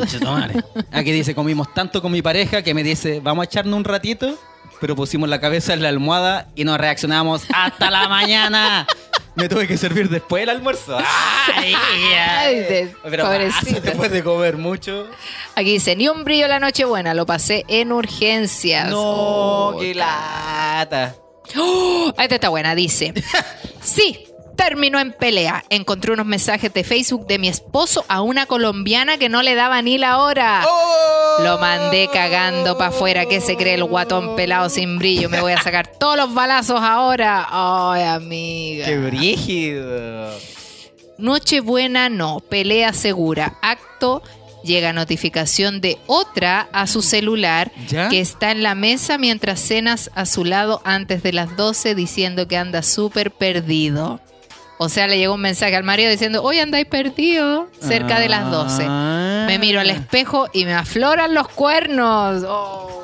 [0.93, 4.39] Aquí dice, comimos tanto con mi pareja que me dice, vamos a echarnos un ratito,
[4.83, 8.85] pero pusimos la cabeza en la almohada y nos reaccionamos hasta la mañana.
[9.37, 10.99] Me tuve que servir después del almuerzo.
[11.55, 11.73] ¡Ay!
[12.19, 13.81] Ay, de- Pero pobrecito.
[13.81, 15.07] después de comer mucho.
[15.55, 18.91] Aquí dice, ni un brillo la noche buena, lo pasé en urgencias.
[18.91, 21.15] No, Oh, qué lata.
[21.57, 22.13] ¡Oh!
[22.19, 23.15] Esta está buena, dice.
[23.81, 24.27] Sí,
[24.57, 25.65] terminó en pelea.
[25.71, 29.83] Encontré unos mensajes de Facebook de mi esposo a una colombiana que no le daba
[29.83, 30.65] ni la hora.
[30.67, 31.43] ¡Oh!
[31.43, 33.27] Lo mandé cagando para afuera.
[33.27, 35.29] ¿Qué se cree el guatón pelado sin brillo?
[35.29, 37.47] Me voy a sacar todos los balazos ahora.
[37.51, 38.87] Ay, amiga.
[38.87, 40.31] ¡Qué brígido!
[41.19, 43.59] Nochebuena no, pelea segura.
[43.63, 44.23] Acto,
[44.65, 48.09] llega notificación de otra a su celular ¿Ya?
[48.09, 52.49] que está en la mesa mientras cenas a su lado antes de las 12 diciendo
[52.49, 54.21] que anda súper perdido.
[54.79, 58.51] O sea, le llegó un mensaje al marido diciendo, hoy andáis perdido, cerca de las
[58.51, 58.85] 12.
[58.89, 59.45] Ah.
[59.47, 62.45] Me miro al espejo y me afloran los cuernos.
[62.47, 63.03] Oh.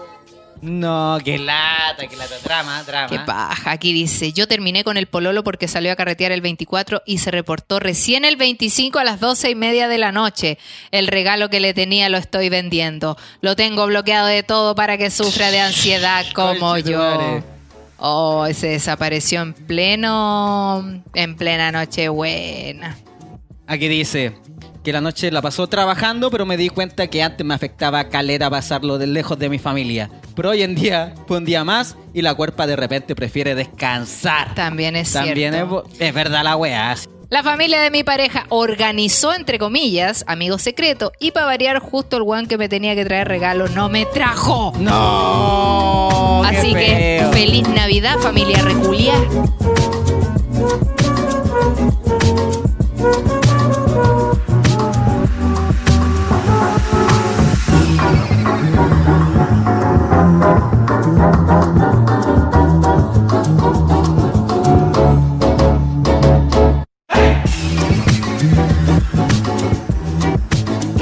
[0.61, 2.35] No, qué lata, qué lata.
[2.43, 3.09] Drama, drama.
[3.09, 3.71] Qué paja.
[3.71, 7.31] Aquí dice, yo terminé con el pololo porque salió a carretear el 24 y se
[7.31, 10.59] reportó recién el 25 a las 12 y media de la noche.
[10.91, 13.17] El regalo que le tenía lo estoy vendiendo.
[13.41, 17.43] Lo tengo bloqueado de todo para que sufra de ansiedad como yo.
[17.99, 22.97] Oh, se desapareció en pleno, en plena noche buena.
[23.67, 24.35] Aquí dice
[24.85, 28.49] que la noche la pasó trabajando, pero me di cuenta que antes me afectaba calera
[28.49, 30.09] pasarlo de lejos de mi familia.
[30.37, 34.55] Pero hoy en día fue un día más y la cuerpa de repente prefiere descansar.
[34.55, 35.85] También es También es, cierto.
[35.99, 36.95] es verdad la weá.
[37.31, 42.23] La familia de mi pareja organizó, entre comillas, amigo secreto, y para variar, justo el
[42.23, 44.73] weón que me tenía que traer regalo no me trajo.
[44.79, 46.41] No.
[46.49, 47.33] qué Así que feo.
[47.33, 49.19] feliz Navidad, familia Reculiar.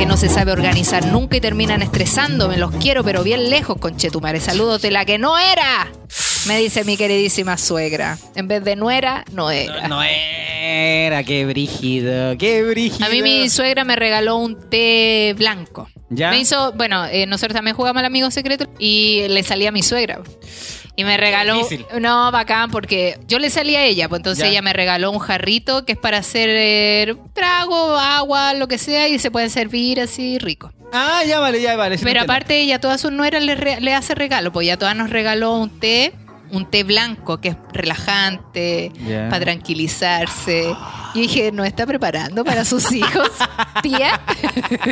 [0.06, 2.58] Que no se sabe organizar nunca y terminan estresándome.
[2.58, 4.40] Los quiero, pero bien lejos, conchetumare.
[4.40, 5.90] Saludos de la que no era.
[6.46, 8.16] Me dice mi queridísima suegra.
[8.36, 9.88] En vez de nuera, no era.
[9.88, 13.04] No, no era, qué brígido, qué brígido.
[13.04, 15.88] A mí mi suegra me regaló un té blanco.
[16.08, 16.30] ¿Ya?
[16.30, 19.82] Me hizo, bueno, eh, nosotros también jugamos al amigo secreto y le salía a mi
[19.82, 20.20] suegra.
[20.98, 21.84] Y me regaló, difícil.
[22.00, 24.50] no, bacán, porque yo le salía a ella, pues entonces Ya.
[24.50, 29.06] ella me regaló un jarrito que es para hacer eh, trago, agua, lo que sea,
[29.08, 30.72] y se puede servir así rico.
[30.92, 31.98] Ah, ya vale, ya vale.
[32.02, 34.96] Pero aparte ella a todas sus nueras le, re- le hace regalo, pues ya todas
[34.96, 36.14] nos regaló un té,
[36.50, 38.90] un té blanco que es relajante,
[39.28, 40.74] para tranquilizarse.
[41.12, 43.30] Y dije, ¿no está preparando para sus hijos,
[43.82, 44.18] tía?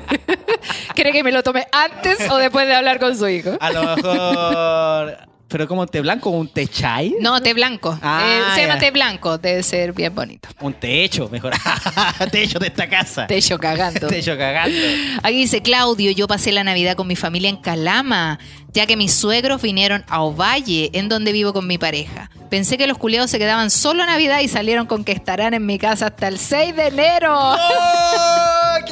[0.95, 3.57] ¿Cree que me lo tome antes o después de hablar con su hijo?
[3.61, 5.19] A lo mejor.
[5.49, 7.15] Pero como té blanco, un té chai.
[7.21, 7.97] No, té blanco.
[8.03, 10.49] Ah, Eh, se llama té blanco, debe ser bien bonito.
[10.61, 11.53] Un techo, mejor.
[12.33, 13.27] techo de esta casa.
[13.27, 14.07] Techo cagando.
[14.09, 14.77] Techo cagando.
[15.23, 18.39] Aquí dice Claudio, yo pasé la Navidad con mi familia en Calama,
[18.73, 22.31] ya que mis suegros vinieron a Ovalle, en donde vivo con mi pareja.
[22.51, 25.67] Pensé que los culiados se quedaban solo a Navidad y salieron con que estarán en
[25.67, 27.35] mi casa hasta el 6 de enero.
[27.37, 27.57] ¡Oh,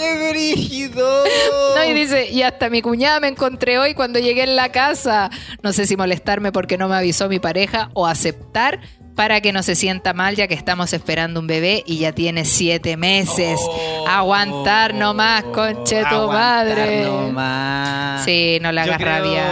[0.03, 1.24] qué brígido!
[1.76, 5.30] No, y dice, y hasta mi cuñada me encontré hoy cuando llegué en la casa.
[5.62, 8.80] No sé si molestarme porque no me avisó mi pareja o aceptar
[9.14, 12.46] para que no se sienta mal ya que estamos esperando un bebé y ya tiene
[12.46, 13.61] siete meses.
[13.62, 17.05] Oh, Aguantar nomás, conche tu aguantar madre.
[17.05, 18.24] nomás.
[18.24, 19.44] Sí, no le Yo hagas creo- rabia.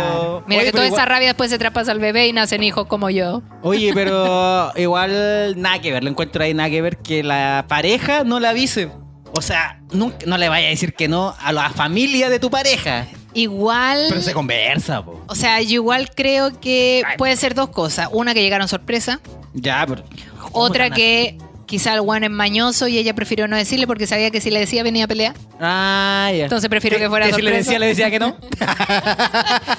[0.46, 2.86] Mira Oye, que toda igual- esa rabia después se traspasa al bebé y nacen hijos
[2.86, 3.42] como yo.
[3.62, 8.24] Oye, pero igual nada que ver, lo encuentro ahí nada que ver que la pareja
[8.24, 8.90] no la avise.
[9.32, 12.50] O sea, nunca, no le vaya a decir que no a la familia de tu
[12.50, 13.06] pareja.
[13.32, 14.06] Igual.
[14.08, 15.22] Pero se conversa, po.
[15.28, 18.08] O sea, yo igual creo que puede ser dos cosas.
[18.12, 19.20] Una que llegaron sorpresa.
[19.54, 20.04] Ya, pero.
[20.40, 24.32] ¿cómo Otra que quizá el guan es mañoso y ella prefirió no decirle porque sabía
[24.32, 25.34] que si le decía venía a pelear.
[25.60, 26.44] Ah, ya.
[26.44, 27.58] Entonces prefiero que fuera si le sorpresa.
[27.58, 28.36] decía, le decía que no.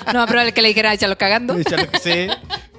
[0.13, 1.57] No, pero el que le dijera echarlos cagando.
[2.01, 2.27] sí.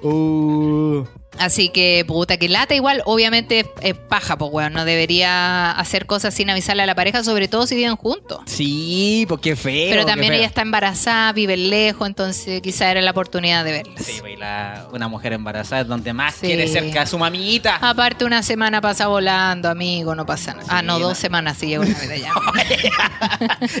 [0.01, 1.03] Uh.
[1.39, 4.73] Así que, puta, que lata igual, obviamente es, paja, pues, weón.
[4.73, 8.39] No debería hacer cosas sin avisarle a la pareja, sobre todo si viven juntos.
[8.45, 9.89] Sí, porque feo.
[9.89, 10.37] Pero también feo.
[10.39, 14.03] ella está embarazada, vive lejos, entonces quizá era la oportunidad de verlas.
[14.05, 16.47] Sí, pues, la- una mujer embarazada es donde más Sí.
[16.47, 17.77] quiere cerca a su mamita.
[17.81, 20.67] Aparte, una semana pasa volando, amigo, no pasa nada.
[20.69, 21.15] ah, no, dos no.
[21.15, 22.31] semanas sí llegó Navidad ya.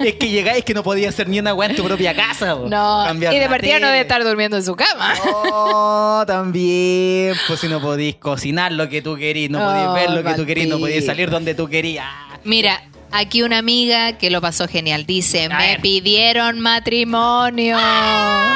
[0.03, 2.55] es que llegáis que no podía hacer ni una weá en tu propia casa.
[2.55, 2.67] po.
[2.67, 5.13] No, Cambiar y de partida no debe estar durmiendo en su cama.
[5.25, 7.35] Oh, también.
[7.47, 10.33] Pues si no podís cocinar lo que tú querís, no podís Oh, ver lo que
[10.35, 11.07] tú querís, no podís Martín.
[11.07, 12.05] salir donde tú querías.
[12.07, 12.81] Ah, Mira,
[13.11, 15.81] aquí una amiga que lo pasó genial dice, me ver.
[15.81, 17.75] pidieron matrimonio.
[17.79, 18.55] Ah,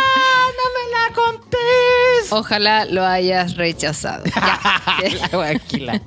[0.50, 2.32] no me la contés.
[2.32, 4.24] Ojalá lo hayas rechazado.
[5.70, 6.02] Ya.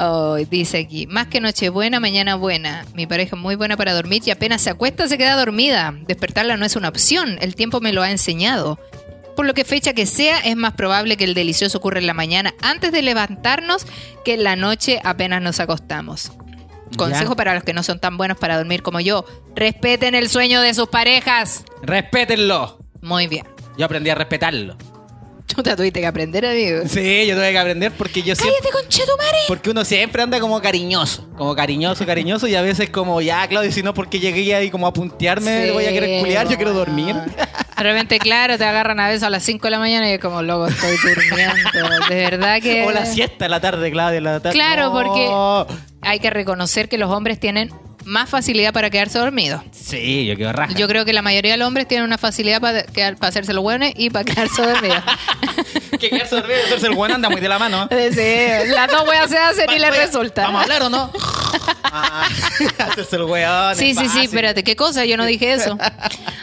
[0.00, 2.84] Oh, dice aquí, más que Nochebuena, mañana buena.
[2.94, 5.92] Mi pareja es muy buena para dormir y apenas se acuesta se queda dormida.
[6.06, 8.78] Despertarla no es una opción, el tiempo me lo ha enseñado.
[9.38, 12.12] Por lo que fecha que sea, es más probable que el delicioso ocurra en la
[12.12, 13.86] mañana antes de levantarnos
[14.24, 16.32] que en la noche apenas nos acostamos.
[16.96, 17.36] Consejo Ya.
[17.36, 19.24] para los que no son tan buenos para dormir como yo.
[19.54, 21.62] Respeten el sueño de sus parejas.
[21.82, 22.80] Respétenlo.
[23.00, 23.46] Muy bien.
[23.78, 24.76] Yo aprendí a respetarlo.
[25.46, 26.80] Tú te tuviste que aprender, amigo.
[26.88, 28.56] Sí, yo tuve que aprender porque yo siempre...
[28.60, 29.38] ¡Cállate, conchetumare!
[29.46, 33.70] Porque uno siempre anda como cariñoso, como cariñoso, cariñoso, y a veces como, ya, Claudio,
[33.70, 36.72] si no, porque llegué ahí como a puntearme, Sí, voy a querer culiar, yo quiero
[36.72, 37.14] dormir.
[37.78, 40.20] De repente, claro, te agarran a veces a las 5 de la mañana y es
[40.20, 41.54] como, loco, estoy durmiendo.
[42.08, 42.84] De verdad que...
[42.84, 44.40] O la siesta en la tarde, la.
[44.40, 44.92] Claro, No.
[44.92, 45.28] porque
[46.02, 47.70] hay que reconocer que los hombres tienen
[48.04, 49.60] más facilidad para quedarse dormidos.
[49.70, 50.72] Sí, yo quiero raja.
[50.74, 53.52] Yo creo que la mayoría de los hombres tienen una facilidad para, quedar- para hacerse
[53.52, 55.02] los buenos y para quedarse dormidos.
[55.98, 57.88] que dormido y hacerse el buen anda muy de la mano.
[58.12, 60.42] sí, las dos weas se hacen y Vaya, resulta.
[60.42, 61.10] ¿Vamos a hablar o no?
[61.90, 62.28] Ah,
[62.78, 63.74] hacerse el weón.
[63.74, 65.06] Sí, sí, sí, espérate, ¿qué cosa?
[65.06, 65.78] Yo no dije eso.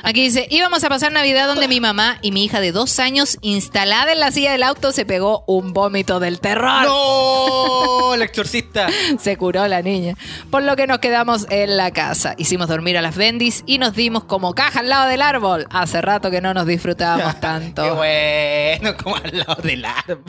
[0.01, 3.37] Aquí dice, íbamos a pasar Navidad donde mi mamá y mi hija de dos años,
[3.41, 6.83] instalada en la silla del auto, se pegó un vómito del terror.
[6.85, 8.13] ¡No!
[8.15, 8.87] El exorcista.
[9.19, 10.15] Se curó la niña.
[10.49, 12.33] Por lo que nos quedamos en la casa.
[12.37, 15.67] Hicimos dormir a las bendis y nos dimos como caja al lado del árbol.
[15.69, 17.95] Hace rato que no nos disfrutábamos Qué tanto.
[17.95, 20.23] bueno, como al lado del árbol.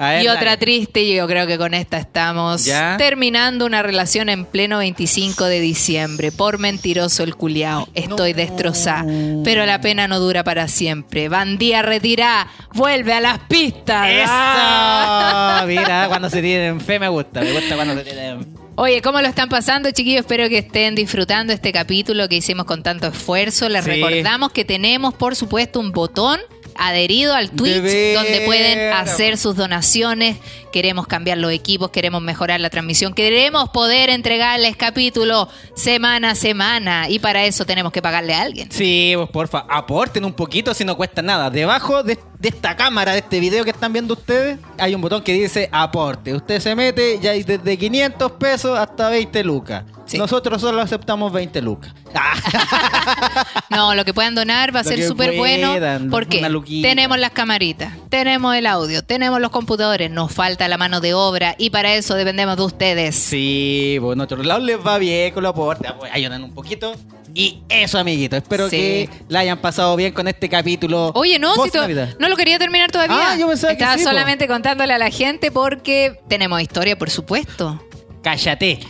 [0.00, 2.96] A ver, Y otra triste, y yo creo que con esta estamos ¿Ya?
[2.98, 6.30] terminando una relación en pleno 25 de diciembre.
[6.30, 7.88] Por mentiroso el culiao.
[7.94, 9.04] Estoy destrozada.
[9.44, 11.28] Pero la pena no dura para siempre.
[11.28, 12.46] Bandía retirá.
[12.74, 14.06] Vuelve a las pistas.
[14.28, 15.64] Ah.
[15.66, 17.40] Mira, cuando se tienen fe me gusta.
[17.40, 18.48] Me gusta cuando se tienen fe.
[18.76, 20.20] Oye, ¿cómo lo están pasando, chiquillos?
[20.20, 23.68] Espero que estén disfrutando este capítulo que hicimos con tanto esfuerzo.
[23.68, 23.90] Les Sí.
[23.90, 26.38] recordamos que tenemos, por supuesto, un botón
[26.78, 30.36] adherido al Twitch De donde pueden hacer sus donaciones.
[30.72, 37.08] Queremos cambiar los equipos, queremos mejorar la transmisión, queremos poder entregarles capítulo semana a semana
[37.08, 38.70] y para eso tenemos que pagarle a alguien.
[38.70, 41.50] Sí, pues porfa, aporten un poquito si no cuesta nada.
[41.50, 45.22] Debajo de, de esta cámara, de este video que están viendo ustedes, hay un botón
[45.22, 46.34] que dice aporte.
[46.34, 49.84] Usted se mete y hay desde 500 pesos hasta 20 lucas.
[50.08, 50.18] Sí.
[50.18, 51.92] Nosotros solo aceptamos 20 lucas.
[53.70, 55.74] No, lo que puedan donar va a Lo ser súper bueno
[56.10, 56.40] porque
[56.82, 61.54] tenemos las camaritas, tenemos el audio, tenemos los computadores, nos falta la mano de obra
[61.58, 63.14] y para eso dependemos de ustedes.
[63.14, 65.92] Sí, pues a otros lados les va bien con los aportes.
[65.98, 66.94] pues, Ayudan un poquito.
[67.34, 68.36] Y eso, amiguito.
[68.36, 68.76] Espero Sí.
[68.76, 71.12] que la hayan pasado bien con este capítulo.
[71.14, 71.70] Oye, no, si
[72.18, 73.32] no lo quería terminar todavía.
[73.32, 74.02] Ah, yo pensaba que Estaba po.
[74.02, 77.80] solamente contándole a la gente porque tenemos historia, por supuesto.
[78.22, 78.80] Cállate.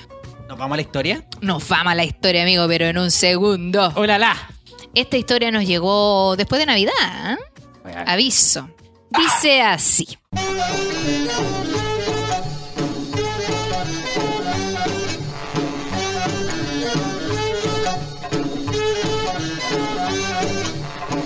[0.59, 1.25] ¿Nos vamos a la historia?
[1.41, 3.93] Nos vamos a la historia, amigo, pero en un segundo.
[3.95, 4.37] ¡Hola, la!
[4.93, 7.39] Esta historia nos llegó después de Navidad.
[7.85, 7.95] ¿eh?
[8.05, 8.69] Aviso.
[9.09, 10.19] Dice así.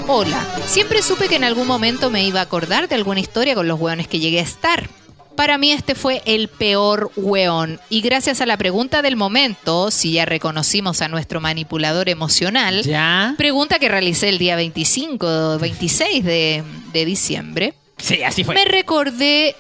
[0.09, 3.67] Hola, siempre supe que en algún momento me iba a acordar de alguna historia con
[3.67, 4.91] los hueones que llegué a estar.
[5.37, 10.13] Para mí este fue el peor hueón y gracias a la pregunta del momento, si
[10.13, 13.35] ya reconocimos a nuestro manipulador emocional, ¿Ya?
[13.39, 16.63] Pregunta que realicé el día 25, 26 de,
[16.93, 17.75] de diciembre.
[17.97, 18.55] Sí, así fue.
[18.55, 19.57] Me recordé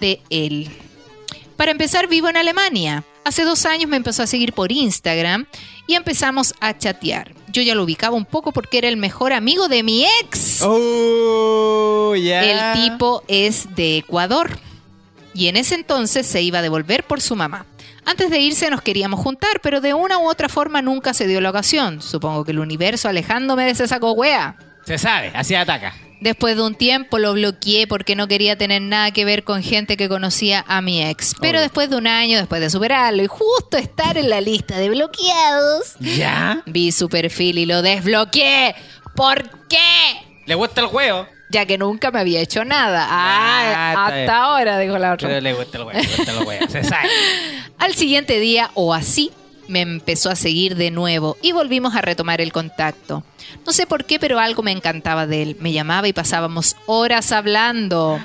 [0.00, 0.70] de él.
[1.56, 3.02] Para empezar, vivo en Alemania.
[3.24, 5.46] Hace dos años me empezó a seguir por Instagram
[5.88, 7.32] y empezamos a chatear.
[7.48, 10.60] Yo ya lo ubicaba un poco porque era el mejor amigo de mi ex.
[10.62, 12.44] Oh, ya.
[12.74, 14.58] El tipo es de Ecuador
[15.36, 17.66] y en ese entonces se iba a devolver por su mamá.
[18.04, 21.40] Antes de irse nos queríamos juntar, pero de una u otra forma nunca se dio
[21.40, 22.00] la ocasión.
[22.00, 24.56] Supongo que el universo alejándome de ese saco wea.
[24.84, 25.92] Se sabe, así ataca.
[26.20, 29.96] Después de un tiempo lo bloqueé porque no quería tener nada que ver con gente
[29.98, 31.34] que conocía a mi ex.
[31.40, 31.60] Pero Obvio.
[31.62, 35.96] después de un año, después de superarlo y justo estar en la lista de bloqueados,
[36.00, 36.62] ¿Ya?
[36.64, 38.74] vi su perfil y lo desbloqueé.
[39.14, 39.78] ¿Por qué?
[40.46, 41.26] ¿Le gusta el huevo?
[41.48, 43.06] Ya que nunca me había hecho nada.
[43.08, 44.30] Ah, Ah, hasta bien.
[44.30, 45.28] ahora, dijo la otra.
[45.28, 46.66] Pero le gusta el huevo, le gusta el huevo.
[46.68, 47.08] Se sabe.
[47.78, 49.30] Al siguiente día, o así,
[49.68, 53.22] me empezó a seguir de nuevo y volvimos a retomar el contacto.
[53.64, 55.56] No sé por qué, pero algo me encantaba de él.
[55.60, 58.18] Me llamaba y pasábamos horas hablando.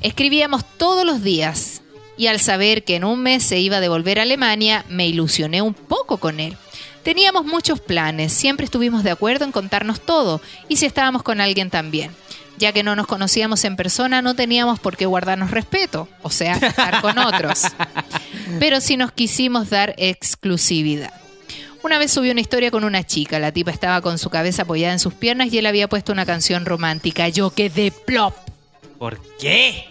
[0.00, 1.82] Escribíamos todos los días.
[2.16, 5.62] Y al saber que en un mes se iba a devolver a Alemania, me ilusioné
[5.62, 6.56] un poco con él.
[7.04, 11.70] Teníamos muchos planes, siempre estuvimos de acuerdo en contarnos todo, y si estábamos con alguien
[11.70, 12.10] también.
[12.58, 16.54] Ya que no nos conocíamos en persona, no teníamos por qué guardarnos respeto, o sea,
[16.54, 17.62] estar con otros.
[18.58, 21.12] Pero sí nos quisimos dar exclusividad.
[21.84, 24.92] Una vez subí una historia con una chica, la tipa estaba con su cabeza apoyada
[24.92, 27.28] en sus piernas y él había puesto una canción romántica.
[27.28, 28.34] Yo quedé plop.
[28.98, 29.86] ¿Por qué?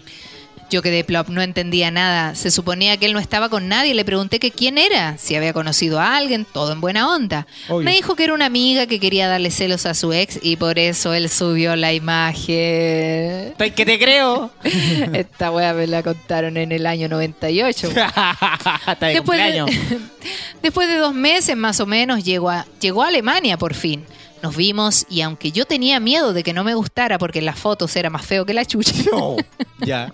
[0.70, 2.34] Yo quedé plop, no entendía nada.
[2.34, 3.94] Se suponía que él no estaba con nadie.
[3.94, 7.46] Le pregunté que quién era, si había conocido a alguien, todo en buena onda.
[7.68, 7.84] Obvio.
[7.84, 10.78] Me dijo que era una amiga que quería darle celos a su ex y por
[10.78, 13.48] eso él subió la imagen.
[13.48, 14.50] Estoy que te creo.
[15.14, 17.88] Esta wea me la contaron en el año 98.
[17.88, 19.98] Está de Después de,
[20.62, 24.04] después de dos meses más o menos llegó a, llegó a Alemania por fin.
[24.42, 27.58] Nos vimos y aunque yo tenía miedo de que no me gustara porque en las
[27.58, 29.36] fotos era más feo que la chucha, No.
[29.80, 30.12] Ya.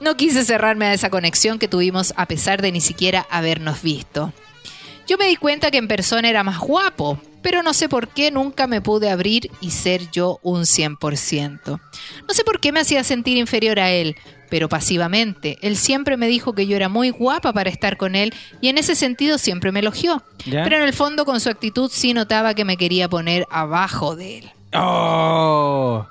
[0.00, 4.32] no quise cerrarme a esa conexión que tuvimos a pesar de ni siquiera habernos visto.
[5.06, 8.30] Yo me di cuenta que en persona era más guapo, pero no sé por qué
[8.30, 11.60] nunca me pude abrir y ser yo un 100%.
[12.26, 14.16] No sé por qué me hacía sentir inferior a él,
[14.48, 15.58] pero pasivamente.
[15.62, 18.78] Él siempre me dijo que yo era muy guapa para estar con él y en
[18.78, 20.22] ese sentido siempre me elogió.
[20.46, 20.64] ¿Ya?
[20.64, 24.38] Pero en el fondo con su actitud sí notaba que me quería poner abajo de
[24.38, 24.50] él.
[24.74, 26.06] Oh.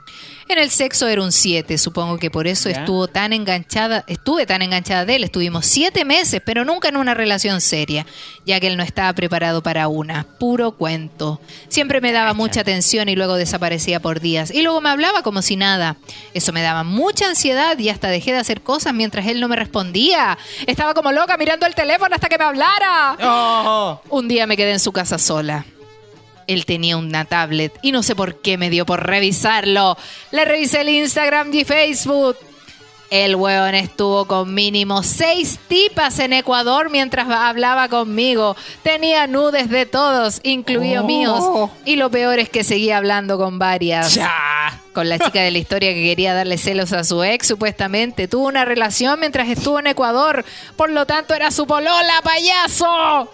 [0.50, 2.78] En el sexo era un 7, supongo que por eso Ya.
[2.80, 7.14] estuvo tan enganchada, estuve tan enganchada de él, estuvimos 7 meses, pero nunca en una
[7.14, 8.06] relación seria,
[8.46, 11.40] ya que él no estaba preparado para una, puro cuento.
[11.70, 15.42] Siempre me daba mucha atención y luego desaparecía por días, y luego me hablaba como
[15.42, 15.96] si nada.
[16.34, 19.56] Eso me daba mucha ansiedad y hasta dejé de hacer cosas mientras él no me
[19.56, 20.38] respondía.
[20.68, 23.18] Estaba como loca mirando el teléfono hasta que me hablara.
[23.24, 24.02] Oh.
[24.10, 25.66] Un día me quedé en su casa sola.
[26.48, 29.98] Él tenía una tablet y no sé por qué me dio por revisarlo.
[30.32, 32.38] Le revisé el Instagram y Facebook.
[33.10, 38.56] El weón estuvo con mínimo seis tipas en Ecuador mientras hablaba conmigo.
[38.82, 41.08] Tenía nudes de todos, incluidos Oh.
[41.08, 41.70] míos.
[41.86, 44.16] Y lo peor es que seguía hablando con varias.
[44.16, 44.80] Ya.
[44.94, 48.28] Con la chica de la historia que quería darle celos a su ex, supuestamente.
[48.28, 50.44] Tuvo una relación mientras estuvo en Ecuador.
[50.76, 53.30] Por lo tanto, era su polola, payaso.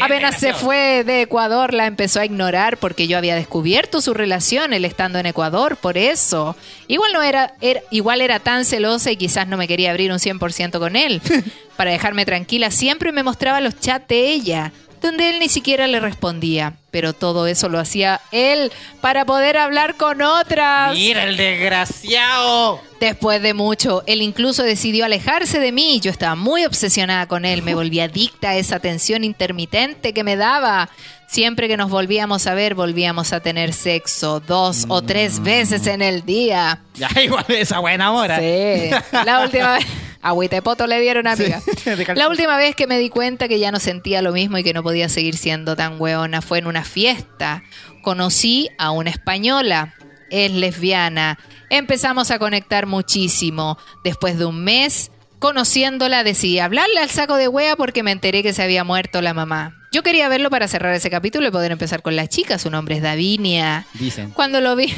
[0.00, 4.72] Apenas se fue de Ecuador, la empezó a ignorar porque yo había descubierto su relación,
[4.72, 6.56] él estando en Ecuador, por eso.
[6.88, 10.18] Igual no era, era- igual era tan celosa y quizás no me quería abrir un
[10.18, 11.20] 100% con él.
[11.76, 16.00] Para dejarme tranquila, siempre me mostraba los chats de ella, donde él ni siquiera le
[16.00, 16.74] respondía.
[16.90, 20.92] Pero todo eso lo hacía él para poder hablar con otras.
[20.94, 22.80] Mira el desgraciado.
[22.98, 26.00] Después de mucho, él incluso decidió alejarse de mí.
[26.00, 30.36] Yo estaba muy obsesionada con él, me volví adicta a esa atención intermitente que me
[30.36, 30.90] daba.
[31.28, 36.02] Siempre que nos volvíamos a ver, volvíamos a tener sexo dos o tres veces en
[36.02, 36.80] el día.
[36.94, 38.40] Ya, igual esa buena hora.
[38.40, 39.86] Sí, la última vez.
[40.22, 41.60] Agüita de poto le dieron, amiga.
[41.80, 41.90] Sí.
[42.14, 44.74] La última vez que me di cuenta que ya no sentía lo mismo y que
[44.74, 47.62] no podía seguir siendo tan hueona fue en una fiesta.
[48.02, 49.94] Conocí a una española.
[50.28, 51.38] Es lesbiana.
[51.70, 53.78] Empezamos a conectar muchísimo.
[54.04, 58.52] Después de un mes, conociéndola, decidí hablarle al saco de wea porque me enteré que
[58.52, 59.79] se había muerto la mamá.
[59.92, 62.58] Yo quería verlo para cerrar ese capítulo y poder empezar con la chica.
[62.58, 63.86] Su nombre es Davinia.
[63.94, 64.30] Dicen.
[64.30, 64.94] Cuando lo vi,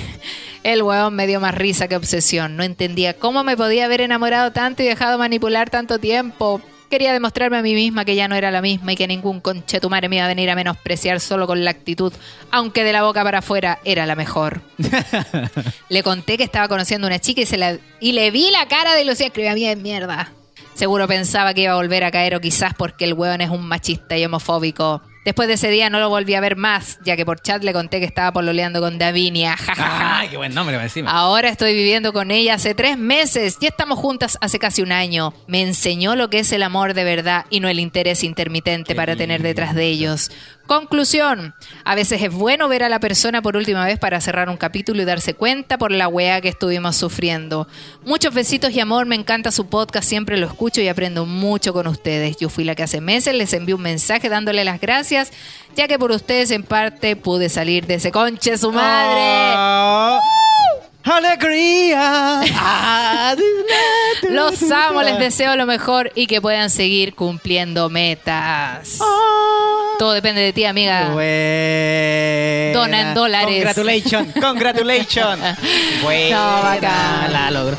[0.65, 2.57] el huevón me dio más risa que obsesión.
[2.57, 6.61] No entendía cómo me podía haber enamorado tanto y dejado manipular tanto tiempo.
[6.91, 10.11] Quería demostrarme a mí misma que ya no era la misma y que ningún conchetumare
[10.11, 12.13] me iba a venir a menospreciar solo con la actitud,
[12.51, 14.61] aunque de la boca para afuera era la mejor.
[15.89, 18.69] le conté que estaba conociendo a una chica y, se la, y le vi la
[18.69, 19.29] cara de Lucía.
[19.29, 20.33] Escribía bien mierda.
[20.75, 23.67] Seguro pensaba que iba a volver a caer o quizás porque el hueón es un
[23.67, 25.03] machista y homofóbico.
[25.25, 27.73] Después de ese día no lo volví a ver más, ya que por chat le
[27.73, 29.57] conté que estaba pololeando con Davinia.
[29.77, 31.13] Ay, qué buen nombre encima.
[31.13, 33.57] Ahora estoy viviendo con ella hace tres meses.
[33.61, 35.33] Ya estamos juntas hace casi un año.
[35.47, 38.95] Me enseñó lo que es el amor de verdad y no el interés intermitente Qué
[38.97, 40.33] para tener detrás de ellos.
[40.67, 41.55] Conclusión.
[41.85, 45.03] A veces es bueno ver a la persona por última vez para cerrar un capítulo
[45.03, 47.69] y darse cuenta por la weá que estuvimos sufriendo.
[48.05, 49.07] Muchos besitos y amor.
[49.07, 50.09] Me encanta su podcast.
[50.09, 52.37] Siempre lo escucho y aprendo mucho con ustedes.
[52.37, 55.33] Yo fui la que hace meses les envié un mensaje dándole las gracias,
[55.77, 59.55] ya que por ustedes en parte pude salir de ese conche su madre.
[59.57, 60.21] Oh,
[61.05, 62.43] ¡Alegría!
[62.55, 63.35] Ah,
[64.31, 68.99] Los amo, les deseo lo mejor y que puedan seguir cumpliendo metas.
[70.03, 71.11] Todo depende de ti, amiga.
[71.11, 72.73] Buena.
[72.73, 73.55] Dona en dólares.
[73.55, 75.39] Congratulations, congratulations.
[76.03, 77.33] Buena, No, bacán.
[77.33, 77.77] la logro.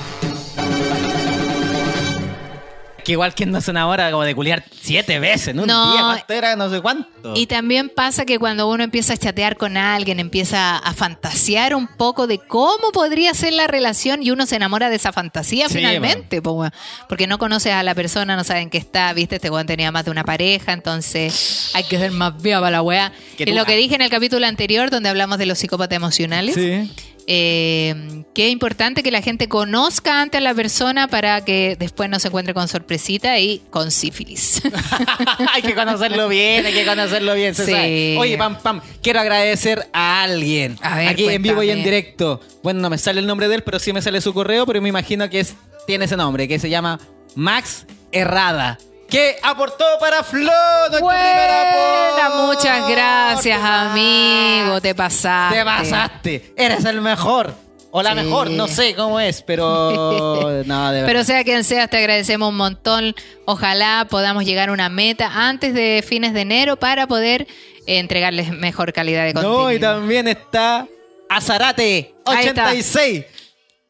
[3.04, 5.92] Que igual que no se enamora como de culiar siete veces en un No.
[5.94, 6.02] día.
[6.04, 6.56] ¿Cuánto era?
[6.56, 7.10] No sé cuánto.
[7.36, 11.88] Y también pasa que cuando uno empieza a chatear con alguien, empieza a fantasear un
[11.88, 15.76] poco de cómo podría ser la relación y uno se enamora de esa fantasía Sí,
[15.76, 16.42] finalmente.
[16.42, 16.66] po,
[17.10, 20.06] porque no conoces a la persona, no saben qué está, viste, este weón tenía más
[20.06, 23.12] de una pareja, entonces hay que ser más viva para la weá.
[23.38, 26.92] Tú- lo que dije en el capítulo anterior, donde hablamos de los psicópatas emocionales, Sí.
[27.28, 32.10] Eh, que es importante que la gente conozca antes a la persona para que después
[32.10, 34.62] no se encuentre con sorpresita y con sífilis.
[35.54, 37.56] hay que conocerlo bien, hay que conocerlo bien.
[37.56, 37.64] Sí.
[37.64, 38.18] sabe.
[38.18, 40.78] Oye, Pam Pam, quiero agradecer a alguien.
[40.82, 42.42] A ver, Aquí en vivo y en directo.
[42.64, 44.82] Bueno, no me sale el nombre de él, pero sí me sale su correo, pero
[44.82, 45.56] me imagino que es
[45.86, 47.00] tiene ese nombre, que se llama
[47.36, 48.78] Max Herrada.
[49.14, 50.52] Que aportó para Flo,
[50.90, 54.82] nuestro Buena, muchas gracias, amigo.
[54.82, 55.56] Te pasaste.
[55.60, 56.54] Te pasaste.
[56.58, 57.54] Eres el mejor.
[57.92, 58.22] O la Sí.
[58.22, 60.64] mejor, no sé cómo es, pero.
[60.66, 61.04] No, de.
[61.06, 63.14] Pero sea quien sea, te agradecemos un montón.
[63.46, 67.46] Ojalá podamos llegar a una meta antes de fines de enero para poder
[67.86, 69.62] entregarles mejor calidad de contenido.
[69.62, 70.88] No, y también está
[71.30, 72.64] Azarate Ahí está.
[72.70, 73.26] 86.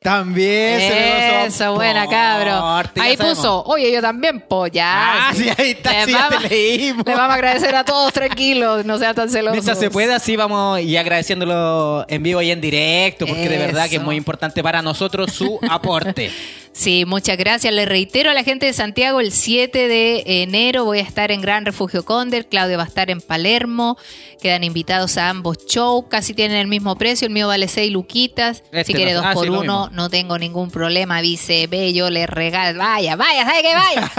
[0.03, 2.83] También se Eso, buena, cabro.
[3.01, 5.29] Ahí puso, oye, yo también, ya.
[5.29, 7.05] Ah, sí, ahí está, Le sí, ya te vamos- leímos.
[7.05, 9.53] Le vamos a agradecer a todos, tranquilos, no sean tan celosos.
[9.53, 13.89] Mientras se pueda, sí vamos y agradeciéndolo en vivo y en directo, porque de verdad
[13.89, 16.31] que es muy importante para nosotros su aporte.
[16.75, 17.71] Sí, muchas gracias.
[17.71, 21.39] Le reitero a la gente de Santiago, el 7 de enero voy a estar en
[21.39, 23.95] Gran Refugio Conder, Claudio va a estar en Palermo,
[24.41, 28.63] quedan invitados a ambos shows, casi tienen el mismo precio, el mío vale 6 luquitas,
[28.71, 29.92] Este si quiere no- dos ah, por sí, lo uno, mismo.
[29.93, 34.11] No tengo ningún problema, ve, yo le regalo, vaya, vaya, ¿sabe qué vaya?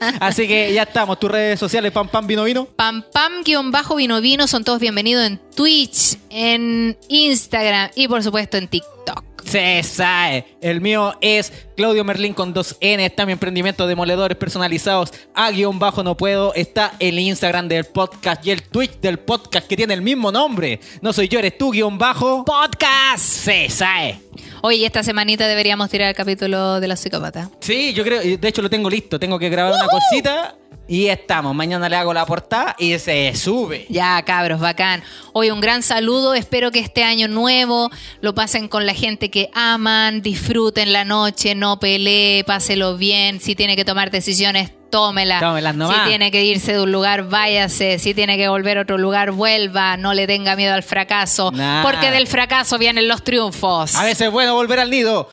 [0.20, 2.66] Así que ya estamos, tus redes sociales, pam pam vino vino.
[2.66, 8.22] Pam pam guion bajo vino vino, son todos bienvenidos en Twitch, en Instagram y por
[8.22, 9.24] supuesto en TikTok.
[9.44, 10.44] Se sabe.
[10.60, 13.04] El mío es Claudio Merlín con dos N.
[13.04, 15.12] Está mi emprendimiento de demoledores personalizados.
[15.34, 16.52] A guion bajo no puedo.
[16.54, 20.80] Está el Instagram del podcast y el Twitch del podcast que tiene el mismo nombre.
[21.00, 22.44] No soy yo, eres tú, guion bajo.
[22.44, 23.22] Podcast.
[23.22, 24.18] Se sabe.
[24.62, 27.50] Oye, esta semanita deberíamos tirar el capítulo de la psicópata.
[27.60, 29.18] Sí, yo creo, de hecho lo tengo listo.
[29.18, 30.56] Tengo que grabar una cosita
[30.88, 31.54] y estamos.
[31.54, 33.86] Mañana le hago la portada y se sube.
[33.88, 35.02] Ya, cabros, bacán.
[35.32, 36.34] Hoy un gran saludo.
[36.34, 37.90] Espero que este año nuevo
[38.20, 43.40] lo pasen con la gente que aman, disfruten la noche, no pelee, páselo bien.
[43.40, 45.38] Si tiene que tomar decisiones, tómela.
[45.40, 45.98] Tómelas nomás.
[46.04, 47.98] Si tiene que irse de un lugar, váyase.
[47.98, 49.96] Si tiene que volver a otro lugar, vuelva.
[49.98, 51.82] No le tenga miedo al fracaso, Nah.
[51.82, 53.94] porque del fracaso vienen los triunfos.
[53.94, 55.28] A veces es bueno volver al nido.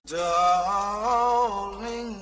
[1.23, 2.15] Darling,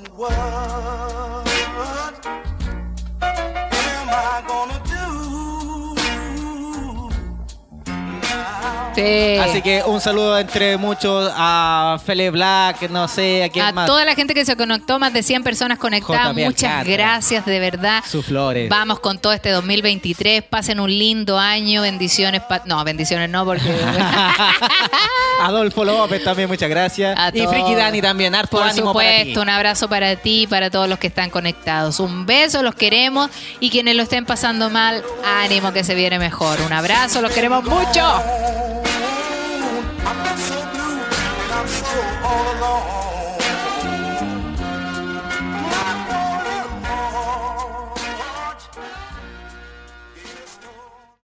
[8.95, 9.37] Sí.
[9.41, 13.85] Así que un saludo entre muchos a Fele Black, no sé, a quién A más.
[13.87, 17.59] toda la gente que se conectó, más de 100 personas conectadas, JP muchas gracias de
[17.59, 18.03] verdad.
[18.09, 18.69] Sus flores.
[18.69, 23.63] Vamos con todo este 2023, pasen un lindo año, bendiciones, pa- no, bendiciones no, porque
[25.41, 27.17] Adolfo López también, muchas gracias.
[27.17, 27.47] A y.
[27.47, 29.17] Friki Dani también, harto por ánimo para ti.
[29.19, 31.99] supuesto, un abrazo para ti y para todos los que están conectados.
[31.99, 33.29] Un beso, los queremos
[33.59, 36.59] y quienes lo estén pasando mal, ánimo que se viene mejor.
[36.61, 38.80] Un abrazo, los queremos mucho.
[40.03, 43.00] I've been so blue and I'm so all alone.